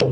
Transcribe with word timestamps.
Hello, 0.00 0.08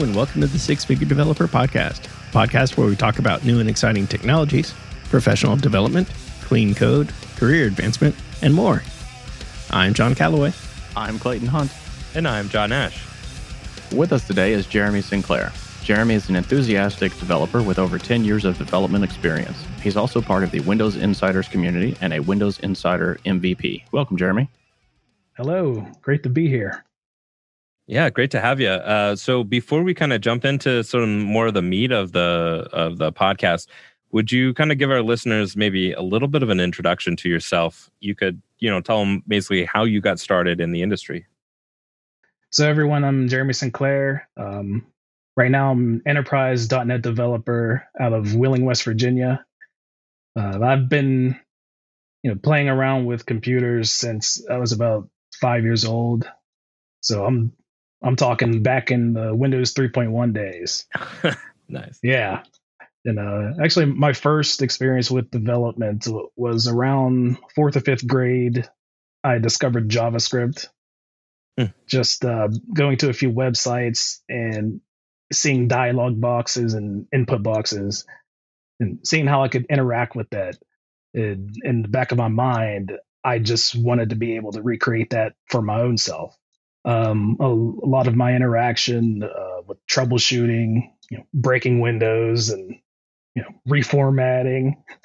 and 0.00 0.16
welcome 0.16 0.40
to 0.40 0.46
the 0.46 0.58
Six 0.58 0.86
Figure 0.86 1.06
Developer 1.06 1.46
Podcast, 1.46 2.08
podcast 2.32 2.78
where 2.78 2.86
we 2.86 2.96
talk 2.96 3.18
about 3.18 3.44
new 3.44 3.60
and 3.60 3.68
exciting 3.68 4.06
technologies, 4.06 4.72
professional 5.14 5.54
development, 5.54 6.08
clean 6.40 6.74
code, 6.74 7.08
career 7.36 7.68
advancement, 7.68 8.16
and 8.42 8.52
more. 8.52 8.82
I'm 9.70 9.94
John 9.94 10.12
Callaway. 10.12 10.52
I'm 10.96 11.20
Clayton 11.20 11.46
Hunt. 11.46 11.70
And 12.16 12.26
I'm 12.26 12.48
Jon 12.48 12.72
Ash. 12.72 13.00
With 13.92 14.12
us 14.12 14.26
today 14.26 14.54
is 14.54 14.66
Jeremy 14.66 15.02
Sinclair. 15.02 15.52
Jeremy 15.84 16.14
is 16.14 16.28
an 16.28 16.34
enthusiastic 16.34 17.16
developer 17.20 17.62
with 17.62 17.78
over 17.78 17.96
10 17.96 18.24
years 18.24 18.44
of 18.44 18.58
development 18.58 19.04
experience. 19.04 19.56
He's 19.80 19.96
also 19.96 20.20
part 20.20 20.42
of 20.42 20.50
the 20.50 20.58
Windows 20.62 20.96
Insiders 20.96 21.46
community 21.46 21.96
and 22.00 22.12
a 22.12 22.18
Windows 22.18 22.58
Insider 22.58 23.20
MVP. 23.24 23.84
Welcome, 23.92 24.16
Jeremy. 24.16 24.50
Hello, 25.36 25.86
great 26.02 26.24
to 26.24 26.28
be 26.28 26.48
here. 26.48 26.84
Yeah, 27.86 28.10
great 28.10 28.32
to 28.32 28.40
have 28.40 28.60
you. 28.60 28.70
Uh, 28.70 29.14
so 29.14 29.44
before 29.44 29.84
we 29.84 29.94
kind 29.94 30.12
of 30.12 30.22
jump 30.22 30.44
into 30.44 30.82
sort 30.82 31.04
of 31.04 31.08
more 31.08 31.46
of 31.46 31.54
the 31.54 31.62
meat 31.62 31.92
of 31.92 32.12
the 32.12 32.66
of 32.72 32.98
the 32.98 33.12
podcast, 33.12 33.68
would 34.14 34.30
you 34.30 34.54
kind 34.54 34.70
of 34.70 34.78
give 34.78 34.92
our 34.92 35.02
listeners 35.02 35.56
maybe 35.56 35.92
a 35.92 36.00
little 36.00 36.28
bit 36.28 36.44
of 36.44 36.48
an 36.48 36.60
introduction 36.60 37.16
to 37.16 37.28
yourself? 37.28 37.90
You 37.98 38.14
could, 38.14 38.40
you 38.60 38.70
know, 38.70 38.80
tell 38.80 39.00
them 39.00 39.24
basically 39.26 39.64
how 39.64 39.82
you 39.82 40.00
got 40.00 40.20
started 40.20 40.60
in 40.60 40.70
the 40.70 40.82
industry. 40.82 41.26
So 42.50 42.70
everyone, 42.70 43.02
I'm 43.02 43.26
Jeremy 43.26 43.54
Sinclair. 43.54 44.28
Um, 44.36 44.86
right 45.36 45.50
now, 45.50 45.72
I'm 45.72 46.00
enterprise.NET 46.06 47.02
developer 47.02 47.88
out 47.98 48.12
of 48.12 48.36
Wheeling, 48.36 48.64
West 48.64 48.84
Virginia. 48.84 49.44
Uh, 50.38 50.60
I've 50.62 50.88
been, 50.88 51.40
you 52.22 52.30
know, 52.30 52.38
playing 52.40 52.68
around 52.68 53.06
with 53.06 53.26
computers 53.26 53.90
since 53.90 54.40
I 54.48 54.58
was 54.58 54.70
about 54.70 55.08
five 55.40 55.64
years 55.64 55.84
old. 55.84 56.30
So 57.00 57.24
I'm 57.24 57.52
I'm 58.00 58.14
talking 58.14 58.62
back 58.62 58.92
in 58.92 59.12
the 59.12 59.34
Windows 59.34 59.74
3.1 59.74 60.32
days. 60.32 60.86
nice. 61.68 61.98
Yeah. 62.00 62.44
And 63.04 63.18
uh, 63.18 63.62
actually, 63.62 63.86
my 63.86 64.12
first 64.12 64.62
experience 64.62 65.10
with 65.10 65.30
development 65.30 66.06
was 66.36 66.68
around 66.68 67.38
fourth 67.54 67.76
or 67.76 67.80
fifth 67.80 68.06
grade. 68.06 68.68
I 69.22 69.38
discovered 69.38 69.88
JavaScript. 69.88 70.68
Hmm. 71.58 71.66
Just 71.86 72.24
uh, 72.24 72.48
going 72.72 72.96
to 72.98 73.10
a 73.10 73.12
few 73.12 73.30
websites 73.30 74.20
and 74.28 74.80
seeing 75.32 75.68
dialog 75.68 76.20
boxes 76.20 76.74
and 76.74 77.06
input 77.12 77.42
boxes 77.42 78.06
and 78.80 78.98
seeing 79.04 79.26
how 79.26 79.42
I 79.42 79.48
could 79.48 79.66
interact 79.66 80.16
with 80.16 80.30
that. 80.30 80.56
In, 81.12 81.52
in 81.62 81.82
the 81.82 81.88
back 81.88 82.10
of 82.10 82.18
my 82.18 82.26
mind, 82.26 82.92
I 83.22 83.38
just 83.38 83.76
wanted 83.76 84.10
to 84.10 84.16
be 84.16 84.34
able 84.34 84.50
to 84.52 84.62
recreate 84.62 85.10
that 85.10 85.34
for 85.48 85.62
my 85.62 85.80
own 85.80 85.96
self 85.96 86.36
um, 86.84 87.36
a, 87.40 87.46
a, 87.46 87.88
lot 87.88 88.06
of 88.06 88.14
my 88.14 88.34
interaction 88.34 89.22
uh, 89.22 89.62
with 89.66 89.78
troubleshooting, 89.86 90.90
you 91.10 91.18
know, 91.18 91.24
breaking 91.32 91.80
windows 91.80 92.50
and 92.50 92.76
you 93.34 93.42
know 93.42 93.48
reformatting. 93.68 94.74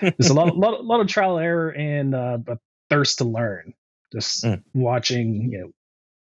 There's 0.00 0.30
a 0.30 0.34
lot, 0.34 0.56
lot, 0.56 0.84
lot 0.84 1.00
of 1.00 1.08
trial 1.08 1.36
and 1.36 1.46
error 1.46 1.70
and 1.70 2.14
uh, 2.14 2.38
a 2.46 2.58
thirst 2.90 3.18
to 3.18 3.24
learn. 3.24 3.74
Just 4.12 4.44
mm. 4.44 4.62
watching, 4.72 5.52
you 5.52 5.58
know, 5.58 5.70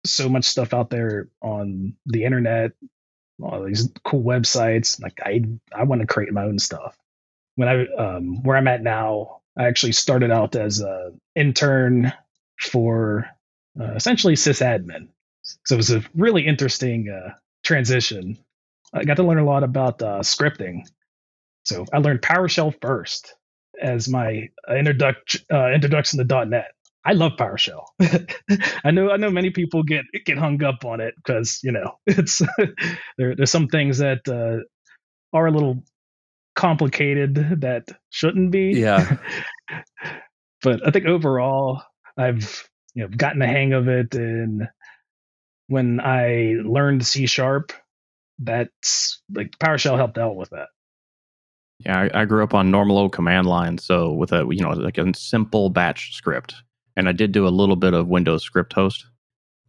so 0.05 0.29
much 0.29 0.45
stuff 0.45 0.73
out 0.73 0.89
there 0.89 1.29
on 1.41 1.95
the 2.05 2.23
internet, 2.23 2.71
all 3.41 3.63
these 3.63 3.89
cool 4.03 4.23
websites. 4.23 5.01
Like 5.01 5.19
I, 5.23 5.43
I 5.75 5.83
want 5.83 6.01
to 6.01 6.07
create 6.07 6.31
my 6.31 6.43
own 6.43 6.59
stuff. 6.59 6.95
When 7.55 7.67
I, 7.67 7.85
um, 7.95 8.43
where 8.43 8.57
I'm 8.57 8.67
at 8.67 8.81
now, 8.81 9.41
I 9.57 9.65
actually 9.65 9.91
started 9.91 10.31
out 10.31 10.55
as 10.55 10.81
a 10.81 11.11
intern 11.35 12.13
for 12.59 13.29
uh, 13.79 13.93
essentially 13.93 14.35
sysadmin. 14.35 15.09
So 15.65 15.75
it 15.75 15.77
was 15.77 15.91
a 15.91 16.03
really 16.15 16.45
interesting 16.45 17.09
uh, 17.09 17.33
transition. 17.63 18.37
I 18.93 19.03
got 19.03 19.17
to 19.17 19.23
learn 19.23 19.39
a 19.39 19.45
lot 19.45 19.63
about 19.63 20.01
uh, 20.01 20.19
scripting. 20.19 20.83
So 21.63 21.85
I 21.93 21.99
learned 21.99 22.21
PowerShell 22.21 22.73
first 22.81 23.35
as 23.81 24.07
my 24.07 24.49
introduction 24.69 25.41
uh, 25.51 25.69
introduction 25.71 26.25
to 26.25 26.45
.NET. 26.45 26.71
I 27.03 27.13
love 27.13 27.33
PowerShell. 27.37 27.85
I 28.83 28.91
know 28.91 29.11
I 29.11 29.17
know 29.17 29.31
many 29.31 29.49
people 29.49 29.83
get 29.83 30.05
get 30.25 30.37
hung 30.37 30.63
up 30.63 30.85
on 30.85 31.01
it 31.01 31.15
because 31.15 31.59
you 31.63 31.71
know 31.71 31.97
it's 32.05 32.39
there, 33.17 33.35
there's 33.35 33.51
some 33.51 33.67
things 33.67 33.99
that 33.99 34.27
uh, 34.27 34.63
are 35.35 35.47
a 35.47 35.51
little 35.51 35.83
complicated 36.55 37.61
that 37.61 37.87
shouldn't 38.09 38.51
be. 38.51 38.71
Yeah. 38.71 39.17
but 40.61 40.85
I 40.85 40.91
think 40.91 41.05
overall, 41.05 41.81
I've 42.17 42.69
you 42.93 43.03
know 43.03 43.09
gotten 43.09 43.39
the 43.39 43.47
hang 43.47 43.73
of 43.73 43.87
it 43.87 44.13
and 44.15 44.67
when 45.67 45.99
i 45.99 46.55
learned 46.63 47.05
c 47.05 47.25
sharp 47.25 47.71
that's 48.39 49.21
like 49.33 49.57
powershell 49.59 49.97
helped 49.97 50.17
out 50.17 50.35
with 50.35 50.49
that 50.49 50.67
yeah 51.85 51.99
I, 52.13 52.21
I, 52.21 52.25
grew 52.25 52.43
up 52.43 52.53
on 52.53 52.71
normal 52.71 52.97
old 52.97 53.11
command 53.11 53.47
line 53.47 53.77
so 53.77 54.11
with 54.11 54.31
a 54.31 54.45
you 54.49 54.61
know 54.61 54.71
like 54.71 54.97
a 54.97 55.13
simple 55.15 55.69
batch 55.69 56.13
script 56.15 56.55
and 56.95 57.07
i 57.07 57.11
did 57.11 57.31
do 57.31 57.47
a 57.47 57.49
little 57.49 57.75
bit 57.75 57.93
of 57.93 58.07
windows 58.07 58.43
script 58.43 58.73
host 58.73 59.05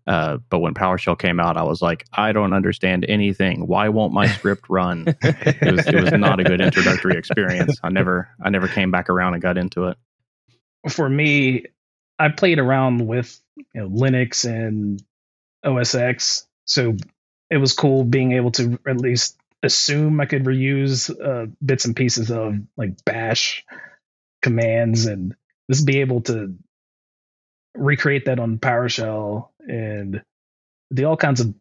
uh, 0.06 0.38
but 0.50 0.58
when 0.58 0.74
PowerShell 0.74 1.18
came 1.18 1.38
out, 1.38 1.56
I 1.56 1.62
was 1.62 1.80
like, 1.80 2.06
I 2.12 2.32
don't 2.32 2.52
understand 2.52 3.06
anything. 3.08 3.66
Why 3.66 3.88
won't 3.88 4.12
my 4.12 4.26
script 4.26 4.64
run? 4.68 5.04
it, 5.22 5.72
was, 5.72 5.86
it 5.86 5.94
was 5.94 6.12
not 6.18 6.40
a 6.40 6.44
good 6.44 6.60
introductory 6.60 7.16
experience. 7.16 7.78
I 7.82 7.90
never, 7.90 8.28
I 8.42 8.50
never 8.50 8.66
came 8.66 8.90
back 8.90 9.08
around 9.08 9.34
and 9.34 9.42
got 9.42 9.56
into 9.56 9.86
it. 9.86 9.96
For 10.88 11.08
me, 11.08 11.66
I 12.18 12.30
played 12.30 12.58
around 12.58 13.06
with 13.06 13.40
you 13.56 13.64
know, 13.74 13.88
Linux 13.88 14.44
and 14.44 15.02
OS 15.64 15.94
X, 15.94 16.46
so 16.64 16.96
it 17.50 17.58
was 17.58 17.72
cool 17.72 18.02
being 18.02 18.32
able 18.32 18.50
to 18.52 18.78
at 18.86 18.96
least 18.96 19.36
assume 19.62 20.20
I 20.20 20.26
could 20.26 20.44
reuse 20.44 21.10
uh, 21.10 21.46
bits 21.64 21.84
and 21.84 21.94
pieces 21.94 22.30
of 22.30 22.56
like 22.76 23.04
Bash 23.04 23.64
commands 24.40 25.06
and 25.06 25.34
just 25.70 25.86
be 25.86 26.00
able 26.00 26.20
to 26.22 26.56
recreate 27.74 28.26
that 28.26 28.38
on 28.38 28.58
PowerShell 28.58 29.48
and 29.60 30.22
do 30.92 31.04
all 31.04 31.16
kinds 31.16 31.40
of 31.40 31.54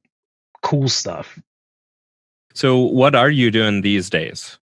cool 0.61 0.89
stuff. 0.89 1.39
So, 2.53 2.79
what 2.79 3.15
are 3.15 3.29
you 3.29 3.49
doing 3.49 3.81
these 3.81 4.09
days? 4.09 4.57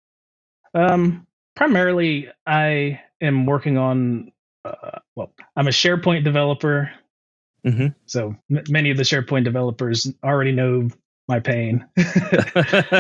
Um, 0.73 1.25
primarily, 1.55 2.29
I 2.45 3.01
am 3.21 3.45
working 3.45 3.77
on 3.77 4.31
uh, 4.67 4.99
well, 5.15 5.33
I'm 5.55 5.67
a 5.67 5.71
SharePoint 5.71 6.23
developer. 6.23 6.91
Mm-hmm. 7.65 7.87
So 8.05 8.35
m- 8.51 8.63
many 8.69 8.91
of 8.91 8.97
the 8.97 9.03
SharePoint 9.03 9.43
developers 9.43 10.11
already 10.23 10.51
know 10.51 10.89
my 11.27 11.39
pain. 11.39 11.85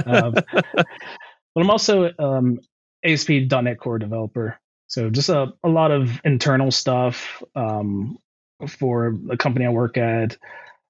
um, 0.05 0.33
but 0.33 0.85
I'm 1.55 1.69
also 1.69 2.11
um, 2.19 2.59
ASP.NET 3.03 3.79
Core 3.79 3.99
developer. 3.99 4.59
So 4.87 5.09
just 5.09 5.29
a, 5.29 5.53
a 5.63 5.69
lot 5.69 5.91
of 5.91 6.19
internal 6.23 6.71
stuff 6.71 7.43
um, 7.55 8.17
for 8.67 9.15
the 9.25 9.37
company 9.37 9.65
I 9.65 9.69
work 9.69 9.97
at. 9.97 10.37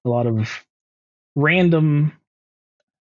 A 0.04 0.08
lot 0.08 0.26
of 0.26 0.64
random 1.34 2.12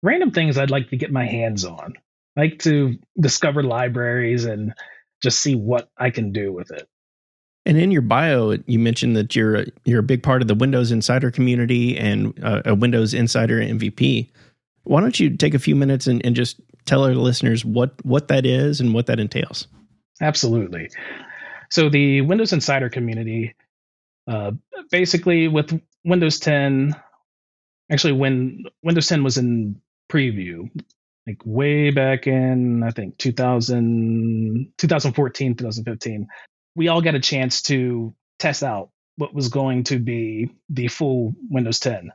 random 0.03 0.31
things 0.31 0.57
I'd 0.57 0.69
like 0.69 0.89
to 0.89 0.97
get 0.97 1.11
my 1.11 1.25
hands 1.25 1.65
on. 1.65 1.93
I 2.37 2.41
like 2.41 2.59
to 2.59 2.97
discover 3.19 3.63
libraries 3.63 4.45
and 4.45 4.73
just 5.23 5.39
see 5.39 5.55
what 5.55 5.89
I 5.97 6.11
can 6.11 6.31
do 6.31 6.53
with 6.53 6.71
it. 6.71 6.87
And 7.67 7.77
in 7.77 7.91
your 7.91 8.01
bio, 8.01 8.55
you 8.65 8.79
mentioned 8.79 9.17
that 9.17 9.35
you're 9.35 9.57
a, 9.57 9.65
you're 9.83 9.99
a 9.99 10.03
big 10.03 10.23
part 10.23 10.41
of 10.41 10.47
the 10.47 10.55
Windows 10.55 10.89
Insider 10.89 11.29
community 11.29 11.97
and 11.97 12.33
uh, 12.41 12.61
a 12.63 12.73
Windows 12.73 13.13
Insider 13.13 13.59
MVP. 13.59 14.29
Why 14.83 15.01
don't 15.01 15.19
you 15.19 15.35
take 15.35 15.53
a 15.53 15.59
few 15.59 15.75
minutes 15.75 16.07
and, 16.07 16.25
and 16.25 16.33
just 16.33 16.61
tell 16.85 17.03
our 17.03 17.13
listeners 17.13 17.65
what 17.65 17.93
what 18.05 18.29
that 18.29 18.45
is 18.45 18.79
and 18.79 18.93
what 18.93 19.07
that 19.07 19.19
entails? 19.19 19.67
Absolutely. 20.21 20.89
So 21.69 21.89
the 21.89 22.21
Windows 22.21 22.53
Insider 22.53 22.89
community, 22.89 23.53
uh, 24.29 24.51
basically 24.89 25.49
with 25.49 25.77
Windows 26.05 26.39
10, 26.39 26.95
actually 27.91 28.13
when 28.13 28.63
Windows 28.81 29.07
10 29.07 29.25
was 29.25 29.37
in 29.37 29.81
preview, 30.09 30.69
like 31.27 31.41
way 31.43 31.91
back 31.91 32.27
in 32.27 32.81
I 32.83 32.91
think 32.91 33.17
2000, 33.17 34.71
2014, 34.77 35.55
2015 35.55 36.27
we 36.77 36.87
all 36.89 37.01
got 37.01 37.15
a 37.15 37.19
chance 37.19 37.63
to 37.63 38.13
test 38.37 38.63
out 38.63 38.91
what 39.17 39.33
was 39.33 39.49
going 39.49 39.83
to 39.85 39.97
be 39.97 40.51
the 40.69 40.87
full 40.87 41.33
Windows 41.49 41.79
10. 41.79 42.11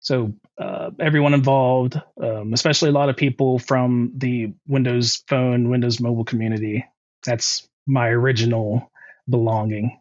So 0.00 0.34
uh, 0.58 0.90
everyone 1.00 1.32
involved, 1.32 1.98
um, 2.22 2.52
especially 2.52 2.90
a 2.90 2.92
lot 2.92 3.08
of 3.08 3.16
people 3.16 3.58
from 3.58 4.12
the 4.16 4.52
Windows 4.68 5.24
Phone, 5.26 5.70
Windows 5.70 6.00
Mobile 6.00 6.24
community, 6.24 6.84
That's 7.24 7.66
my 7.86 8.08
original 8.08 8.90
belonging. 9.28 9.98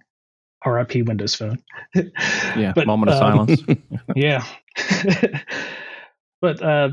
RIP 0.66 1.08
Windows 1.08 1.34
Phone. 1.34 1.64
yeah, 1.96 2.74
but, 2.76 2.86
moment 2.86 3.12
of 3.12 3.22
um, 3.22 3.48
silence. 3.48 3.64
yeah. 4.16 4.46
but 6.42 6.62
uh, 6.62 6.90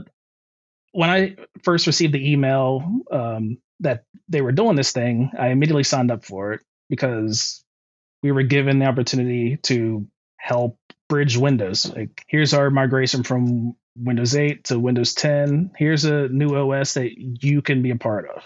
when 0.92 1.10
I 1.10 1.36
first 1.64 1.86
received 1.86 2.14
the 2.14 2.32
email 2.32 3.02
um, 3.10 3.58
that 3.80 4.04
they 4.28 4.42
were 4.42 4.52
doing 4.52 4.76
this 4.76 4.92
thing, 4.92 5.32
I 5.38 5.48
immediately 5.48 5.82
signed 5.82 6.10
up 6.10 6.24
for 6.24 6.52
it 6.52 6.60
because 6.88 7.64
we 8.22 8.32
were 8.32 8.42
given 8.42 8.78
the 8.78 8.86
opportunity 8.86 9.56
to 9.64 10.06
help 10.38 10.78
bridge 11.08 11.36
Windows. 11.36 11.92
Like, 11.94 12.24
here's 12.28 12.54
our 12.54 12.70
migration 12.70 13.22
from 13.22 13.74
Windows 13.96 14.34
8 14.34 14.64
to 14.64 14.78
Windows 14.78 15.14
10. 15.14 15.72
Here's 15.76 16.04
a 16.04 16.28
new 16.28 16.54
OS 16.54 16.94
that 16.94 17.10
you 17.16 17.62
can 17.62 17.82
be 17.82 17.90
a 17.90 17.96
part 17.96 18.28
of. 18.28 18.42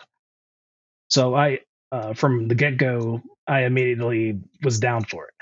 So 1.08 1.34
I, 1.34 1.60
uh, 1.90 2.14
from 2.14 2.48
the 2.48 2.54
get 2.54 2.78
go, 2.78 3.22
I 3.46 3.64
immediately 3.64 4.40
was 4.62 4.78
down 4.78 5.04
for 5.04 5.26
it. 5.26 5.34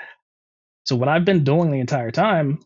So 0.83 0.95
what 0.95 1.07
I've 1.07 1.25
been 1.25 1.43
doing 1.43 1.71
the 1.71 1.79
entire 1.79 2.11
time, 2.11 2.59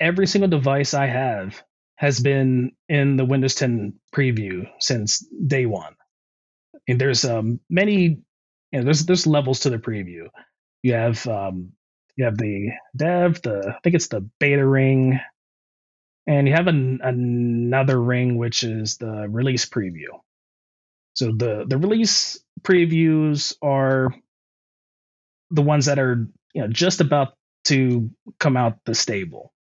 every 0.00 0.26
single 0.26 0.50
device 0.50 0.94
I 0.94 1.06
have 1.06 1.62
has 1.96 2.20
been 2.20 2.72
in 2.88 3.16
the 3.16 3.24
Windows 3.24 3.54
10 3.54 3.94
preview 4.14 4.68
since 4.80 5.20
day 5.20 5.66
one. 5.66 5.94
And 6.88 7.00
there's 7.00 7.24
um, 7.24 7.60
many, 7.68 8.22
you 8.72 8.80
know, 8.80 8.84
there's 8.84 9.06
there's 9.06 9.26
levels 9.26 9.60
to 9.60 9.70
the 9.70 9.78
preview. 9.78 10.28
You 10.82 10.94
have 10.94 11.26
um, 11.26 11.72
you 12.16 12.24
have 12.26 12.38
the 12.38 12.70
dev, 12.96 13.42
the 13.42 13.74
I 13.76 13.80
think 13.82 13.96
it's 13.96 14.08
the 14.08 14.28
beta 14.40 14.66
ring, 14.66 15.20
and 16.26 16.48
you 16.48 16.54
have 16.54 16.68
an, 16.68 17.00
another 17.02 18.00
ring 18.00 18.36
which 18.38 18.62
is 18.64 18.98
the 18.98 19.28
release 19.28 19.66
preview. 19.66 20.08
So 21.14 21.32
the 21.36 21.64
the 21.68 21.78
release 21.78 22.40
previews 22.62 23.56
are 23.62 24.14
the 25.50 25.62
ones 25.62 25.86
that 25.86 25.98
are 25.98 26.28
you 26.54 26.62
know 26.62 26.68
just 26.68 27.00
about 27.00 27.34
to 27.64 28.10
come 28.40 28.56
out 28.56 28.78
the 28.84 28.94
stable. 28.94 29.52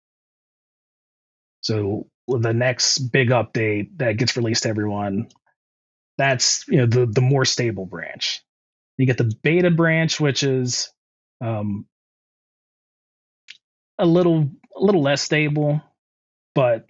So 1.63 2.09
the 2.29 2.53
next 2.55 2.99
big 2.99 3.31
update 3.31 3.99
that 3.99 4.17
gets 4.19 4.37
released 4.37 4.65
to 4.65 4.69
everyone, 4.71 5.29
that's 6.19 6.67
you 6.69 6.79
know 6.79 6.87
the 6.87 7.07
the 7.07 7.21
more 7.23 7.45
stable 7.45 7.87
branch. 7.87 8.43
You 8.99 9.06
get 9.06 9.17
the 9.17 9.33
beta 9.43 9.71
branch, 9.71 10.21
which 10.21 10.43
is 10.43 10.91
um, 11.41 11.87
a 13.99 14.05
little 14.05 14.50
a 14.77 14.81
little 14.81 15.03
less 15.03 15.23
stable, 15.23 15.81
but 16.55 16.87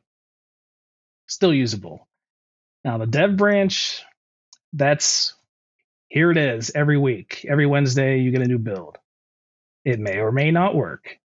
still 1.29 1.53
usable. 1.53 2.09
Now 2.85 2.99
the 2.99 3.07
dev 3.07 3.37
branch, 3.37 4.03
that's 4.73 5.35
here 6.09 6.31
it 6.31 6.39
is 6.39 6.73
every 6.75 6.97
week. 6.97 7.45
Every 7.49 7.67
Wednesday 7.67 8.21
you 8.21 8.31
get 8.31 8.43
a 8.43 8.47
new 8.47 8.59
build. 8.59 8.97
It 9.85 10.01
may 10.01 10.19
or 10.19 10.33
may 10.33 10.51
not 10.51 10.75
work 10.75 11.19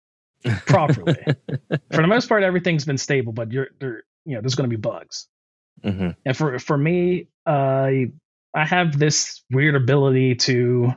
properly. 0.67 1.19
for 1.93 2.03
the 2.03 2.07
most 2.07 2.29
part, 2.29 2.43
everything's 2.43 2.85
been 2.85 2.99
stable, 2.99 3.33
but 3.33 3.53
you're 3.53 3.69
there, 3.79 4.05
you 4.25 4.35
know, 4.35 4.41
there's 4.41 4.55
going 4.55 4.69
to 4.69 4.77
be 4.77 4.81
bugs. 4.81 5.29
Mm-hmm. 5.85 6.11
And 6.25 6.37
for 6.37 6.59
for 6.59 6.77
me, 6.77 7.29
uh, 7.47 7.91
I 8.55 8.65
have 8.65 8.99
this 8.99 9.43
weird 9.51 9.77
ability 9.77 10.37
to 10.37 10.93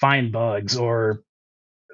find 0.00 0.32
bugs 0.32 0.76
or 0.76 1.22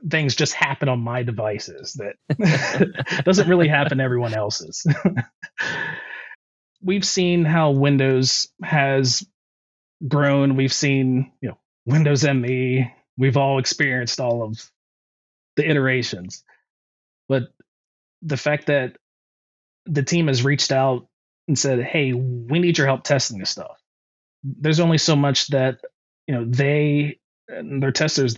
things 0.08 0.34
just 0.34 0.54
happen 0.54 0.88
on 0.88 1.00
my 1.00 1.22
devices 1.22 1.98
that 1.98 3.22
doesn't 3.24 3.48
really 3.48 3.68
happen 3.68 3.98
to 3.98 4.04
everyone 4.04 4.34
else's. 4.34 4.86
We've 6.82 7.04
seen 7.04 7.44
how 7.44 7.70
Windows 7.72 8.48
has 8.62 9.26
grown. 10.06 10.56
We've 10.56 10.72
seen, 10.72 11.32
you 11.40 11.50
know, 11.50 11.58
Windows 11.86 12.24
ME. 12.24 12.92
We've 13.18 13.36
all 13.36 13.58
experienced 13.58 14.20
all 14.20 14.42
of 14.42 14.70
the 15.56 15.68
iterations. 15.68 16.44
But 17.28 17.44
the 18.22 18.36
fact 18.36 18.66
that 18.66 18.96
the 19.86 20.02
team 20.02 20.28
has 20.28 20.44
reached 20.44 20.70
out 20.70 21.08
and 21.48 21.58
said, 21.58 21.82
"Hey, 21.82 22.12
we 22.12 22.58
need 22.58 22.78
your 22.78 22.86
help 22.86 23.04
testing 23.04 23.38
this 23.38 23.50
stuff." 23.50 23.80
There's 24.46 24.80
only 24.80 24.98
so 24.98 25.16
much 25.16 25.48
that 25.48 25.80
you 26.28 26.34
know 26.36 26.46
they 26.46 27.20
their 27.48 27.92
testers 27.92 28.36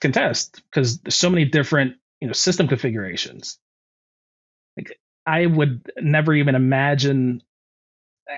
can 0.00 0.12
test 0.12 0.62
because 0.70 1.00
there's 1.00 1.14
so 1.16 1.30
many 1.30 1.46
different 1.46 1.96
you 2.20 2.28
know 2.28 2.32
system 2.34 2.68
configurations. 2.68 3.58
Like 4.76 4.98
I 5.26 5.46
would 5.46 5.90
never 6.00 6.34
even 6.34 6.54
imagine 6.54 7.42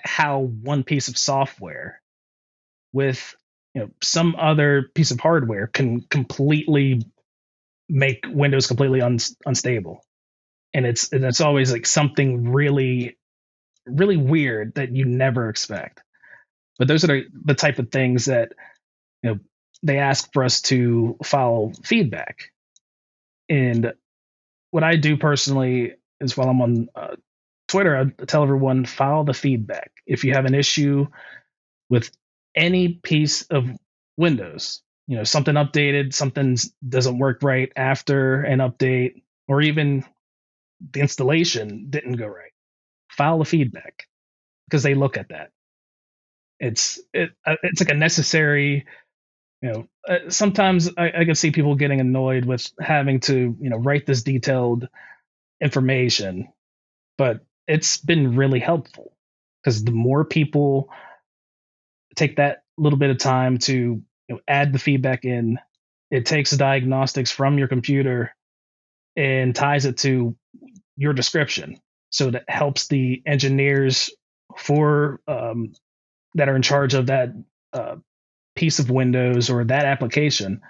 how 0.05 0.41
one 0.41 0.85
piece 0.85 1.09
of 1.09 1.19
software 1.19 2.03
with 2.93 3.35
you 3.75 3.83
know 3.83 3.91
some 4.03 4.37
other 4.39 4.91
piece 4.95 5.11
of 5.11 5.21
hardware 5.21 5.67
can 5.69 6.03
completely 6.03 7.03
make 7.89 8.25
Windows 8.29 8.67
completely 8.67 9.03
un- 9.03 9.19
unstable. 9.47 10.03
And 10.75 10.87
it's 10.87 11.13
and 11.13 11.25
it's 11.25 11.41
always 11.41 11.73
like 11.73 11.87
something 11.87 12.53
really 12.53 13.19
really 13.87 14.17
weird 14.17 14.75
that 14.77 14.95
you 14.95 15.05
never 15.07 15.49
expect. 15.51 16.03
But 16.79 16.89
those 16.89 17.05
are 17.05 17.23
the, 17.45 17.55
type 17.55 17.79
of 17.79 17.91
things 17.91 18.27
that 18.27 18.53
you 19.23 19.31
know 19.31 19.39
they 19.83 19.99
ask 19.99 20.33
for 20.33 20.45
us 20.45 20.63
to 20.63 21.17
follow 21.23 21.73
feedback. 21.85 22.51
And 23.49 23.93
what 24.71 24.85
I 24.85 24.97
do 24.97 25.17
personally 25.17 25.95
is 26.21 26.37
while 26.37 26.49
I'm 26.49 26.61
on 26.61 26.89
uh, 26.97 27.17
Twitter, 27.69 27.97
I 27.97 28.25
tell 28.25 28.43
everyone 28.43 28.87
follow 28.87 29.25
the 29.25 29.35
feedback. 29.35 29.93
If 30.07 30.25
you 30.25 30.33
have 30.35 30.47
an 30.47 30.55
issue 30.55 31.07
with 31.91 32.11
any 32.55 32.89
piece 32.89 33.43
of 33.43 33.69
Windows, 34.17 34.83
you 35.07 35.17
know, 35.17 35.25
something 35.25 35.55
updated, 35.55 36.15
something 36.15 36.57
doesn't 36.89 37.19
work 37.19 37.43
right 37.43 37.71
after 37.77 38.43
an 38.43 38.59
update, 38.61 39.23
or 39.49 39.61
even 39.61 40.05
the 40.93 41.01
installation 41.01 41.87
didn't 41.91 42.15
go 42.17 42.27
right, 42.27 42.53
file 43.11 43.39
the 43.39 43.45
feedback 43.45 44.07
because 44.67 44.83
they 44.83 44.95
look 44.95 45.17
at 45.17 45.29
that. 45.29 45.51
It's 46.65 46.99
it, 47.13 47.31
uh, 47.45 47.57
it's 47.63 47.81
like 47.81 47.91
a 47.91 47.95
necessary 47.95 48.87
you 49.63 49.73
know 49.73 49.89
uh, 50.09 50.31
sometimes 50.31 50.91
I, 50.97 51.13
I, 51.21 51.25
can 51.25 51.35
see 51.35 51.51
people 51.51 51.75
getting 51.75 52.01
annoyed 52.01 52.45
with 52.45 52.71
having 52.81 53.21
to 53.21 53.57
you 53.61 53.71
know 53.71 53.77
write 53.77 54.07
this 54.07 54.23
detailed 54.23 54.89
information 55.61 56.49
but 57.17 57.41
it's 57.67 57.99
been 57.99 58.37
really 58.37 58.61
helpful 58.61 59.17
because 59.63 59.85
the 59.85 59.93
more 59.93 60.25
people 60.25 60.91
take 62.15 62.37
that 62.37 62.63
little 62.77 62.99
bit 62.99 63.11
of 63.11 63.19
time 63.19 63.59
to 63.59 63.73
you 63.73 64.03
know, 64.29 64.41
add 64.49 64.73
the 64.73 64.79
feedback 64.79 65.25
in 65.25 65.59
it 66.11 66.27
takes 66.27 66.51
diagnostics 66.51 67.31
from 67.31 67.59
your 67.59 67.69
computer 67.69 68.35
and 69.17 69.55
ties 69.55 69.85
it 69.85 69.99
to 69.99 70.37
your 70.97 71.13
description. 71.13 71.81
So 72.11 72.31
that 72.31 72.45
helps 72.49 72.87
the 72.87 73.23
engineers 73.27 74.11
for 74.57 75.21
um, 75.27 75.73
that 76.35 76.49
are 76.49 76.57
in 76.57 76.63
charge 76.63 76.95
of 76.95 77.07
that 77.07 77.31
uh, 77.73 77.97
piece 78.57 78.79
of 78.79 78.91
Windows 78.91 79.51
or 79.51 79.65
that 79.65 79.85
application, 79.85 80.61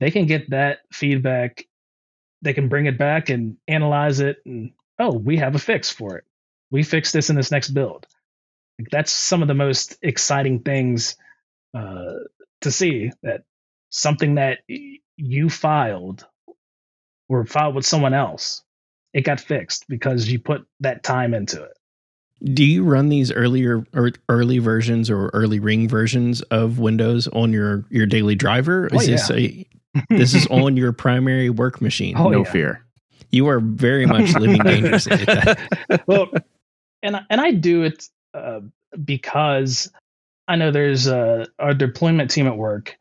they 0.00 0.10
can 0.10 0.26
get 0.26 0.50
that 0.50 0.78
feedback. 0.92 1.64
They 2.42 2.54
can 2.54 2.68
bring 2.68 2.86
it 2.86 2.98
back 2.98 3.28
and 3.28 3.56
analyze 3.68 4.20
it. 4.20 4.38
And 4.46 4.72
oh, 4.98 5.12
we 5.12 5.38
have 5.38 5.54
a 5.54 5.58
fix 5.58 5.90
for 5.90 6.16
it. 6.16 6.24
We 6.70 6.82
fixed 6.82 7.12
this 7.12 7.30
in 7.30 7.36
this 7.36 7.50
next 7.50 7.70
build. 7.70 8.06
Like, 8.78 8.88
that's 8.90 9.12
some 9.12 9.42
of 9.42 9.48
the 9.48 9.54
most 9.54 9.98
exciting 10.02 10.60
things 10.60 11.16
uh, 11.74 12.14
to 12.62 12.70
see 12.70 13.10
that 13.22 13.42
something 13.90 14.36
that 14.36 14.60
you 15.16 15.50
filed 15.50 16.26
or 17.28 17.44
filed 17.44 17.74
with 17.74 17.86
someone 17.86 18.14
else, 18.14 18.62
it 19.12 19.22
got 19.22 19.40
fixed 19.40 19.86
because 19.88 20.30
you 20.30 20.38
put 20.38 20.66
that 20.80 21.02
time 21.02 21.34
into 21.34 21.62
it. 21.62 21.72
Do 22.42 22.64
you 22.64 22.84
run 22.84 23.10
these 23.10 23.30
earlier 23.32 23.84
or 23.92 24.12
early 24.28 24.58
versions 24.58 25.10
or 25.10 25.28
early 25.28 25.60
ring 25.60 25.88
versions 25.88 26.40
of 26.42 26.78
Windows 26.78 27.28
on 27.28 27.52
your 27.52 27.84
your 27.90 28.06
daily 28.06 28.34
driver? 28.34 28.88
Oh, 28.92 28.96
is 28.96 29.08
yeah. 29.08 29.16
this 29.16 29.30
a 29.30 29.66
this 30.08 30.34
is 30.34 30.46
on 30.46 30.76
your 30.76 30.92
primary 30.92 31.50
work 31.50 31.80
machine? 31.80 32.16
Oh, 32.16 32.28
no 32.28 32.44
yeah. 32.44 32.50
fear. 32.50 32.86
You 33.30 33.48
are 33.48 33.60
very 33.60 34.06
much 34.06 34.34
living 34.34 34.58
dangerously. 34.64 35.24
well, 36.06 36.30
and 37.02 37.20
and 37.28 37.40
I 37.40 37.52
do 37.52 37.82
it 37.82 38.08
uh, 38.32 38.60
because 39.04 39.90
I 40.48 40.56
know 40.56 40.70
there's 40.70 41.06
a 41.06 41.46
our 41.58 41.74
deployment 41.74 42.30
team 42.30 42.46
at 42.46 42.56
work. 42.56 42.96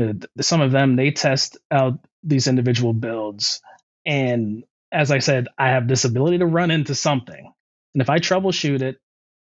Uh, 0.00 0.14
some 0.40 0.60
of 0.60 0.72
them 0.72 0.96
they 0.96 1.12
test 1.12 1.58
out 1.70 2.00
these 2.24 2.48
individual 2.48 2.92
builds, 2.92 3.62
and 4.04 4.64
as 4.90 5.10
I 5.10 5.18
said, 5.20 5.46
I 5.58 5.68
have 5.68 5.86
this 5.86 6.04
ability 6.04 6.38
to 6.38 6.46
run 6.46 6.70
into 6.70 6.94
something 6.94 7.52
and 7.94 8.02
if 8.02 8.10
I 8.10 8.18
troubleshoot 8.18 8.82
it 8.82 8.98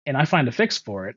and 0.06 0.16
I 0.16 0.24
find 0.24 0.48
a 0.48 0.52
fix 0.52 0.78
for 0.78 1.08
it, 1.08 1.16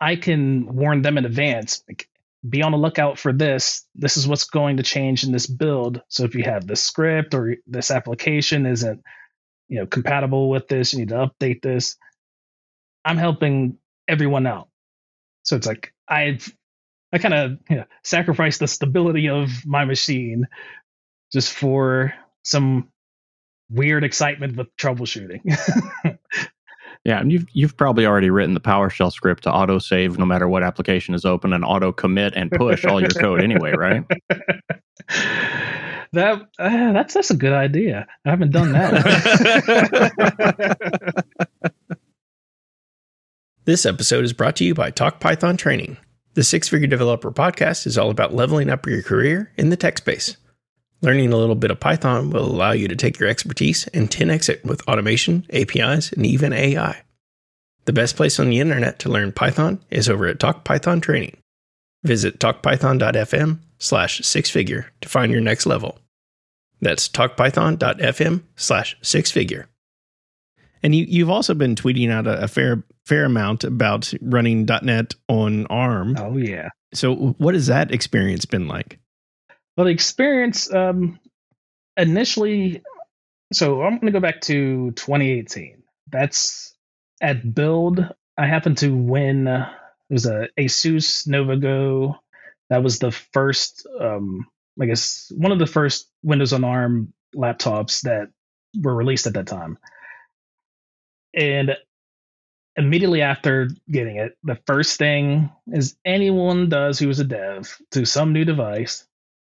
I 0.00 0.16
can 0.16 0.74
warn 0.74 1.02
them 1.02 1.18
in 1.18 1.24
advance. 1.24 1.82
Like, 1.88 2.08
be 2.48 2.62
on 2.62 2.72
the 2.72 2.78
lookout 2.78 3.18
for 3.18 3.32
this. 3.32 3.86
This 3.94 4.16
is 4.16 4.26
what's 4.26 4.44
going 4.44 4.78
to 4.78 4.82
change 4.82 5.24
in 5.24 5.32
this 5.32 5.46
build. 5.46 6.02
So 6.08 6.24
if 6.24 6.34
you 6.34 6.42
have 6.44 6.66
this 6.66 6.82
script 6.82 7.34
or 7.34 7.56
this 7.66 7.90
application 7.90 8.64
isn't, 8.64 9.02
you 9.68 9.78
know, 9.78 9.86
compatible 9.86 10.48
with 10.48 10.66
this, 10.68 10.92
you 10.92 11.00
need 11.00 11.10
to 11.10 11.30
update 11.30 11.60
this. 11.60 11.96
I'm 13.04 13.18
helping 13.18 13.78
everyone 14.08 14.46
out. 14.46 14.68
So 15.42 15.56
it's 15.56 15.66
like 15.66 15.92
I've 16.08 16.52
I 17.12 17.18
kind 17.18 17.34
of 17.34 17.58
you 17.68 17.76
know, 17.76 17.84
sacrificed 18.04 18.60
the 18.60 18.68
stability 18.68 19.28
of 19.28 19.66
my 19.66 19.84
machine 19.84 20.46
just 21.32 21.52
for 21.52 22.14
some 22.42 22.88
weird 23.70 24.04
excitement 24.04 24.56
with 24.56 24.74
troubleshooting. 24.76 25.40
yeah, 27.04 27.20
and 27.20 27.32
you've 27.32 27.46
you've 27.52 27.76
probably 27.76 28.06
already 28.06 28.30
written 28.30 28.54
the 28.54 28.60
PowerShell 28.60 29.12
script 29.12 29.44
to 29.44 29.52
auto 29.52 29.78
save 29.78 30.18
no 30.18 30.26
matter 30.26 30.48
what 30.48 30.62
application 30.62 31.14
is 31.14 31.24
open 31.24 31.52
and 31.52 31.64
auto 31.64 31.92
commit 31.92 32.34
and 32.34 32.50
push 32.50 32.84
all 32.84 33.00
your 33.00 33.10
code 33.10 33.42
anyway, 33.42 33.72
right? 33.72 34.04
That 36.12 36.42
uh, 36.58 36.92
that's 36.92 37.14
that's 37.14 37.30
a 37.30 37.36
good 37.36 37.52
idea. 37.52 38.04
I 38.24 38.30
haven't 38.30 38.50
done 38.50 38.72
that. 38.72 38.96
this 43.64 43.86
episode 43.86 44.24
is 44.24 44.32
brought 44.32 44.56
to 44.56 44.64
you 44.64 44.74
by 44.74 44.90
Talk 44.90 45.20
Python 45.20 45.56
Training. 45.56 45.98
The 46.34 46.42
Six 46.42 46.68
Figure 46.68 46.88
Developer 46.88 47.30
podcast 47.30 47.86
is 47.86 47.96
all 47.96 48.10
about 48.10 48.34
leveling 48.34 48.70
up 48.70 48.86
your 48.86 49.02
career 49.02 49.52
in 49.56 49.70
the 49.70 49.76
tech 49.76 49.98
space. 49.98 50.36
Learning 51.02 51.32
a 51.32 51.36
little 51.36 51.54
bit 51.54 51.70
of 51.70 51.80
Python 51.80 52.30
will 52.30 52.44
allow 52.44 52.72
you 52.72 52.86
to 52.88 52.96
take 52.96 53.18
your 53.18 53.28
expertise 53.28 53.86
and 53.88 54.10
10x 54.10 54.48
it 54.48 54.64
with 54.64 54.86
automation, 54.86 55.46
APIs, 55.50 56.12
and 56.12 56.26
even 56.26 56.52
AI. 56.52 57.02
The 57.86 57.92
best 57.92 58.16
place 58.16 58.38
on 58.38 58.50
the 58.50 58.60
internet 58.60 58.98
to 59.00 59.08
learn 59.08 59.32
Python 59.32 59.82
is 59.90 60.08
over 60.08 60.26
at 60.26 60.38
Talk 60.38 60.64
Python 60.64 61.00
Training. 61.00 61.38
Visit 62.04 62.38
talkpython.fm 62.38 63.58
slash 63.78 64.20
sixfigure 64.20 64.86
to 65.00 65.08
find 65.08 65.32
your 65.32 65.40
next 65.40 65.66
level. 65.66 65.98
That's 66.80 67.08
talkpython.fm 67.08 68.42
slash 68.56 68.96
sixfigure. 69.02 69.66
And 70.82 70.94
you, 70.94 71.04
you've 71.08 71.30
also 71.30 71.54
been 71.54 71.74
tweeting 71.74 72.10
out 72.10 72.26
a, 72.26 72.44
a 72.44 72.48
fair 72.48 72.84
fair 73.06 73.24
amount 73.24 73.64
about 73.64 74.12
running 74.20 74.66
.NET 74.82 75.14
on 75.28 75.66
ARM. 75.66 76.16
Oh 76.18 76.36
yeah. 76.36 76.68
So 76.94 77.14
what 77.38 77.54
has 77.54 77.66
that 77.66 77.92
experience 77.92 78.44
been 78.44 78.68
like? 78.68 78.98
Well, 79.76 79.86
the 79.86 79.92
experience 79.92 80.72
um, 80.72 81.18
initially, 81.96 82.82
so 83.52 83.82
I'm 83.82 83.94
going 83.94 84.06
to 84.06 84.12
go 84.12 84.20
back 84.20 84.40
to 84.42 84.90
2018. 84.92 85.82
That's 86.10 86.74
at 87.20 87.54
Build. 87.54 88.06
I 88.38 88.46
happened 88.46 88.78
to 88.78 88.94
win. 88.94 89.46
It 89.48 89.68
was 90.10 90.26
a 90.26 90.48
Asus 90.58 91.26
NovaGo. 91.28 92.18
That 92.70 92.82
was 92.82 92.98
the 92.98 93.10
first, 93.12 93.86
um, 94.00 94.46
I 94.80 94.86
guess, 94.86 95.32
one 95.36 95.52
of 95.52 95.58
the 95.58 95.66
first 95.66 96.08
Windows 96.22 96.52
on 96.52 96.64
ARM 96.64 97.12
laptops 97.34 98.02
that 98.02 98.28
were 98.80 98.94
released 98.94 99.26
at 99.26 99.34
that 99.34 99.46
time. 99.46 99.78
And 101.34 101.76
immediately 102.76 103.22
after 103.22 103.70
getting 103.90 104.16
it, 104.16 104.36
the 104.42 104.58
first 104.66 104.98
thing 104.98 105.50
is 105.68 105.96
anyone 106.04 106.68
does 106.68 106.98
who 106.98 107.08
is 107.10 107.20
a 107.20 107.24
dev 107.24 107.76
to 107.92 108.04
some 108.04 108.32
new 108.32 108.44
device 108.44 109.06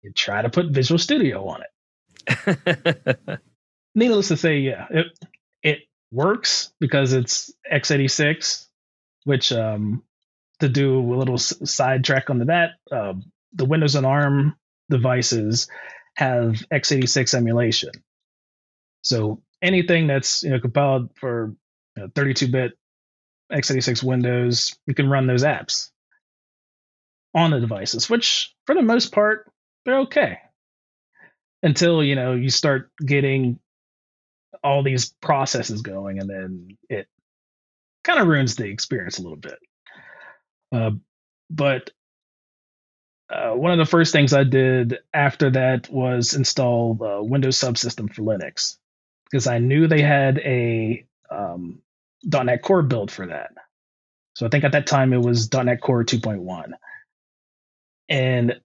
you 0.04 0.12
try 0.12 0.42
to 0.42 0.50
put 0.50 0.66
Visual 0.70 0.99
Studio 0.99 1.49
on 1.49 1.62
it. 1.62 3.40
Needless 3.94 4.28
to 4.28 4.37
say, 4.37 4.58
yeah, 4.58 4.87
it 4.90 5.06
it 5.62 5.78
works 6.12 6.73
because 6.78 7.12
it's 7.12 7.52
x86, 7.73 8.66
which 9.25 9.50
um, 9.52 10.02
to 10.61 10.68
do 10.68 10.99
a 10.99 11.16
little 11.16 11.38
sidetrack 11.38 12.28
on 12.28 12.38
that, 12.38 12.73
uh, 12.92 13.14
the 13.54 13.64
Windows 13.64 13.96
on 13.96 14.04
ARM 14.04 14.56
devices 14.90 15.68
have 16.16 16.62
x86 16.73 17.34
emulation. 17.34 17.90
So 19.02 19.42
anything 19.62 20.06
that's 20.06 20.42
you 20.42 20.50
know 20.50 20.61
compiled 20.61 21.11
for 21.16 21.54
32-bit 21.99 22.73
x86 23.50 24.02
Windows, 24.02 24.76
you 24.87 24.94
can 24.94 25.08
run 25.08 25.26
those 25.26 25.44
apps 25.44 25.90
on 27.34 27.52
the 27.52 27.61
devices, 27.61 28.11
which 28.11 28.54
for 28.66 28.75
the 28.75 28.82
most 28.82 29.12
part 29.12 29.50
they're 29.84 30.00
okay. 30.00 30.38
Until 31.62 32.02
you 32.02 32.14
know 32.14 32.34
you 32.34 32.50
start 32.50 32.90
getting 33.04 33.58
all 34.62 34.82
these 34.82 35.14
processes 35.20 35.82
going 35.82 36.18
and 36.18 36.28
then 36.28 36.78
it 36.88 37.06
kind 38.02 38.20
of 38.20 38.26
ruins 38.28 38.56
the 38.56 38.66
experience 38.66 39.18
a 39.18 39.22
little 39.22 39.36
bit. 39.36 39.58
Uh, 40.72 40.90
but 41.50 41.90
uh, 43.30 43.52
one 43.52 43.72
of 43.72 43.78
the 43.78 43.90
first 43.90 44.12
things 44.12 44.32
i 44.34 44.44
did 44.44 44.98
after 45.12 45.50
that 45.50 45.88
was 45.90 46.34
install 46.34 46.98
uh, 47.02 47.22
windows 47.22 47.58
subsystem 47.58 48.12
for 48.12 48.22
linux 48.22 48.76
because 49.24 49.46
i 49.46 49.58
knew 49.58 49.86
they 49.86 50.02
had 50.02 50.38
a 50.38 51.06
um, 51.30 51.80
net 52.22 52.62
core 52.62 52.82
build 52.82 53.10
for 53.10 53.26
that. 53.26 53.50
So 54.34 54.46
i 54.46 54.48
think 54.48 54.64
at 54.64 54.72
that 54.72 54.86
time 54.86 55.12
it 55.12 55.20
was. 55.20 55.52
Net 55.52 55.80
core 55.80 56.04
2.1 56.04 56.72
and 58.08 58.60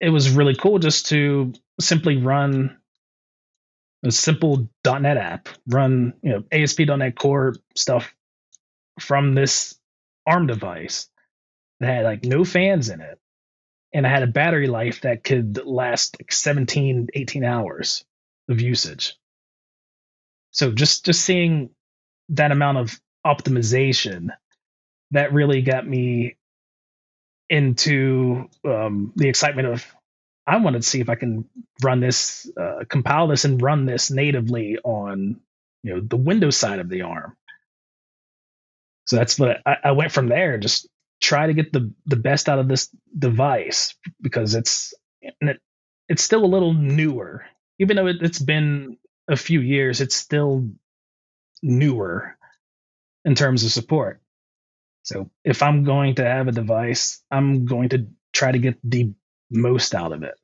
it 0.00 0.10
was 0.10 0.30
really 0.30 0.54
cool 0.54 0.78
just 0.78 1.06
to 1.06 1.52
simply 1.80 2.16
run 2.18 2.76
a 4.04 4.10
simple 4.10 4.68
.NET 4.84 5.16
app, 5.16 5.48
run 5.66 6.14
you 6.22 6.30
know 6.30 6.44
ASP.NET 6.52 7.16
Core 7.18 7.54
stuff 7.74 8.14
from 9.00 9.34
this 9.34 9.78
ARM 10.26 10.46
device 10.46 11.08
that 11.80 11.86
had 11.86 12.04
like 12.04 12.24
no 12.24 12.44
fans 12.44 12.88
in 12.88 13.00
it, 13.00 13.18
and 13.92 14.06
I 14.06 14.10
had 14.10 14.22
a 14.22 14.28
battery 14.28 14.66
life 14.66 15.02
that 15.02 15.24
could 15.24 15.64
last 15.64 16.16
like 16.20 16.32
17, 16.32 17.08
18 17.14 17.44
hours 17.44 18.04
of 18.48 18.60
usage. 18.60 19.16
So 20.50 20.72
just 20.72 21.04
just 21.04 21.22
seeing 21.22 21.70
that 22.30 22.52
amount 22.52 22.78
of 22.78 23.00
optimization 23.26 24.28
that 25.10 25.32
really 25.32 25.62
got 25.62 25.86
me 25.86 26.36
into 27.48 28.48
um, 28.64 29.12
the 29.16 29.28
excitement 29.28 29.68
of 29.68 29.86
I 30.46 30.58
wanted 30.58 30.82
to 30.82 30.88
see 30.88 31.00
if 31.00 31.08
I 31.08 31.16
can 31.16 31.48
run 31.82 32.00
this, 32.00 32.50
uh, 32.56 32.84
compile 32.88 33.26
this, 33.26 33.44
and 33.44 33.60
run 33.60 33.84
this 33.84 34.10
natively 34.10 34.78
on 34.84 35.40
you 35.82 35.94
know 35.94 36.00
the 36.00 36.16
Windows 36.16 36.56
side 36.56 36.78
of 36.78 36.88
the 36.88 37.02
ARM. 37.02 37.36
So 39.06 39.16
that's 39.16 39.38
what 39.38 39.58
I, 39.66 39.76
I 39.84 39.92
went 39.92 40.12
from 40.12 40.28
there. 40.28 40.58
Just 40.58 40.88
try 41.20 41.46
to 41.46 41.54
get 41.54 41.72
the 41.72 41.92
the 42.06 42.16
best 42.16 42.48
out 42.48 42.58
of 42.58 42.68
this 42.68 42.88
device 43.18 43.94
because 44.20 44.54
it's 44.54 44.94
it, 45.22 45.60
it's 46.08 46.22
still 46.22 46.44
a 46.44 46.46
little 46.46 46.72
newer, 46.74 47.44
even 47.78 47.96
though 47.96 48.06
it, 48.06 48.16
it's 48.20 48.38
been 48.38 48.98
a 49.28 49.36
few 49.36 49.60
years. 49.60 50.00
It's 50.00 50.16
still 50.16 50.68
newer 51.62 52.36
in 53.24 53.34
terms 53.34 53.64
of 53.64 53.72
support. 53.72 54.20
So 55.06 55.30
if 55.44 55.62
I'm 55.62 55.84
going 55.84 56.16
to 56.16 56.24
have 56.24 56.48
a 56.48 56.52
device, 56.52 57.22
I'm 57.30 57.64
going 57.64 57.88
to 57.90 58.06
try 58.32 58.50
to 58.50 58.58
get 58.58 58.76
the 58.82 59.12
most 59.50 59.94
out 59.94 60.12
of 60.12 60.24
it. 60.24 60.34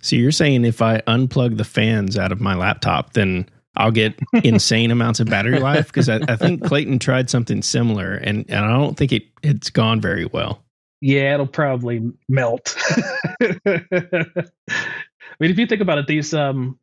So 0.00 0.14
you're 0.14 0.30
saying 0.30 0.64
if 0.64 0.80
I 0.80 1.00
unplug 1.00 1.56
the 1.56 1.64
fans 1.64 2.16
out 2.16 2.30
of 2.30 2.40
my 2.40 2.54
laptop, 2.54 3.14
then 3.14 3.48
I'll 3.76 3.90
get 3.90 4.14
insane 4.44 4.92
amounts 4.92 5.18
of 5.18 5.28
battery 5.28 5.58
life? 5.58 5.88
Because 5.88 6.08
I, 6.08 6.20
I, 6.28 6.36
think 6.36 6.62
Clayton 6.64 7.00
tried 7.00 7.28
something 7.28 7.60
similar, 7.60 8.14
and, 8.14 8.44
and 8.48 8.64
I 8.64 8.72
don't 8.72 8.96
think 8.96 9.12
it 9.12 9.24
it's 9.42 9.70
gone 9.70 10.00
very 10.00 10.26
well. 10.26 10.62
Yeah, 11.00 11.34
it'll 11.34 11.46
probably 11.46 12.12
melt. 12.28 12.76
I 13.40 13.84
mean, 15.40 15.50
if 15.50 15.58
you 15.58 15.66
think 15.66 15.80
about 15.80 15.98
it, 15.98 16.06
these 16.06 16.32
um, 16.34 16.78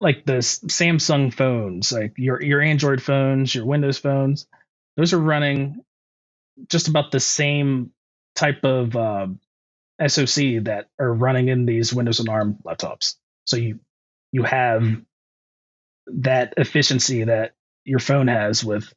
like 0.00 0.24
the 0.24 0.34
Samsung 0.34 1.34
phones, 1.34 1.90
like 1.90 2.14
your 2.16 2.40
your 2.40 2.60
Android 2.60 3.02
phones, 3.02 3.54
your 3.54 3.66
Windows 3.66 3.98
phones, 3.98 4.46
those 4.96 5.12
are 5.12 5.20
running 5.20 5.84
just 6.68 6.88
about 6.88 7.10
the 7.10 7.20
same 7.20 7.90
type 8.34 8.64
of 8.64 8.96
uh, 8.96 9.26
SoC 10.06 10.64
that 10.64 10.86
are 10.98 11.12
running 11.12 11.48
in 11.48 11.66
these 11.66 11.92
Windows 11.92 12.20
on 12.20 12.28
ARM 12.28 12.58
laptops. 12.64 13.14
So 13.44 13.56
you 13.56 13.80
you 14.32 14.42
have 14.42 15.00
that 16.06 16.54
efficiency 16.56 17.24
that 17.24 17.52
your 17.84 18.00
phone 18.00 18.28
has 18.28 18.64
with 18.64 18.92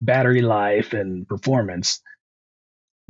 battery 0.00 0.42
life 0.42 0.92
and 0.92 1.26
performance 1.26 2.00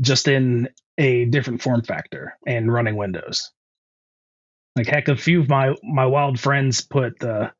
just 0.00 0.28
in 0.28 0.68
a 0.96 1.26
different 1.26 1.62
form 1.62 1.82
factor 1.82 2.38
and 2.46 2.72
running 2.72 2.96
Windows. 2.96 3.50
Like 4.76 4.86
heck, 4.86 5.08
a 5.08 5.16
few 5.16 5.40
of 5.40 5.48
my 5.48 5.74
my 5.82 6.06
wild 6.06 6.38
friends 6.38 6.80
put 6.80 7.22
uh, 7.22 7.50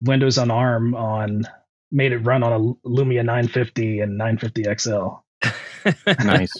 Windows 0.00 0.38
on 0.38 0.50
ARM 0.50 0.94
on 0.94 1.42
made 1.90 2.12
it 2.12 2.18
run 2.18 2.42
on 2.42 2.52
a 2.52 2.88
Lumia 2.88 3.24
950 3.24 4.00
and 4.00 4.18
950 4.18 4.64
XL. 4.78 5.25
Nice. 6.24 6.52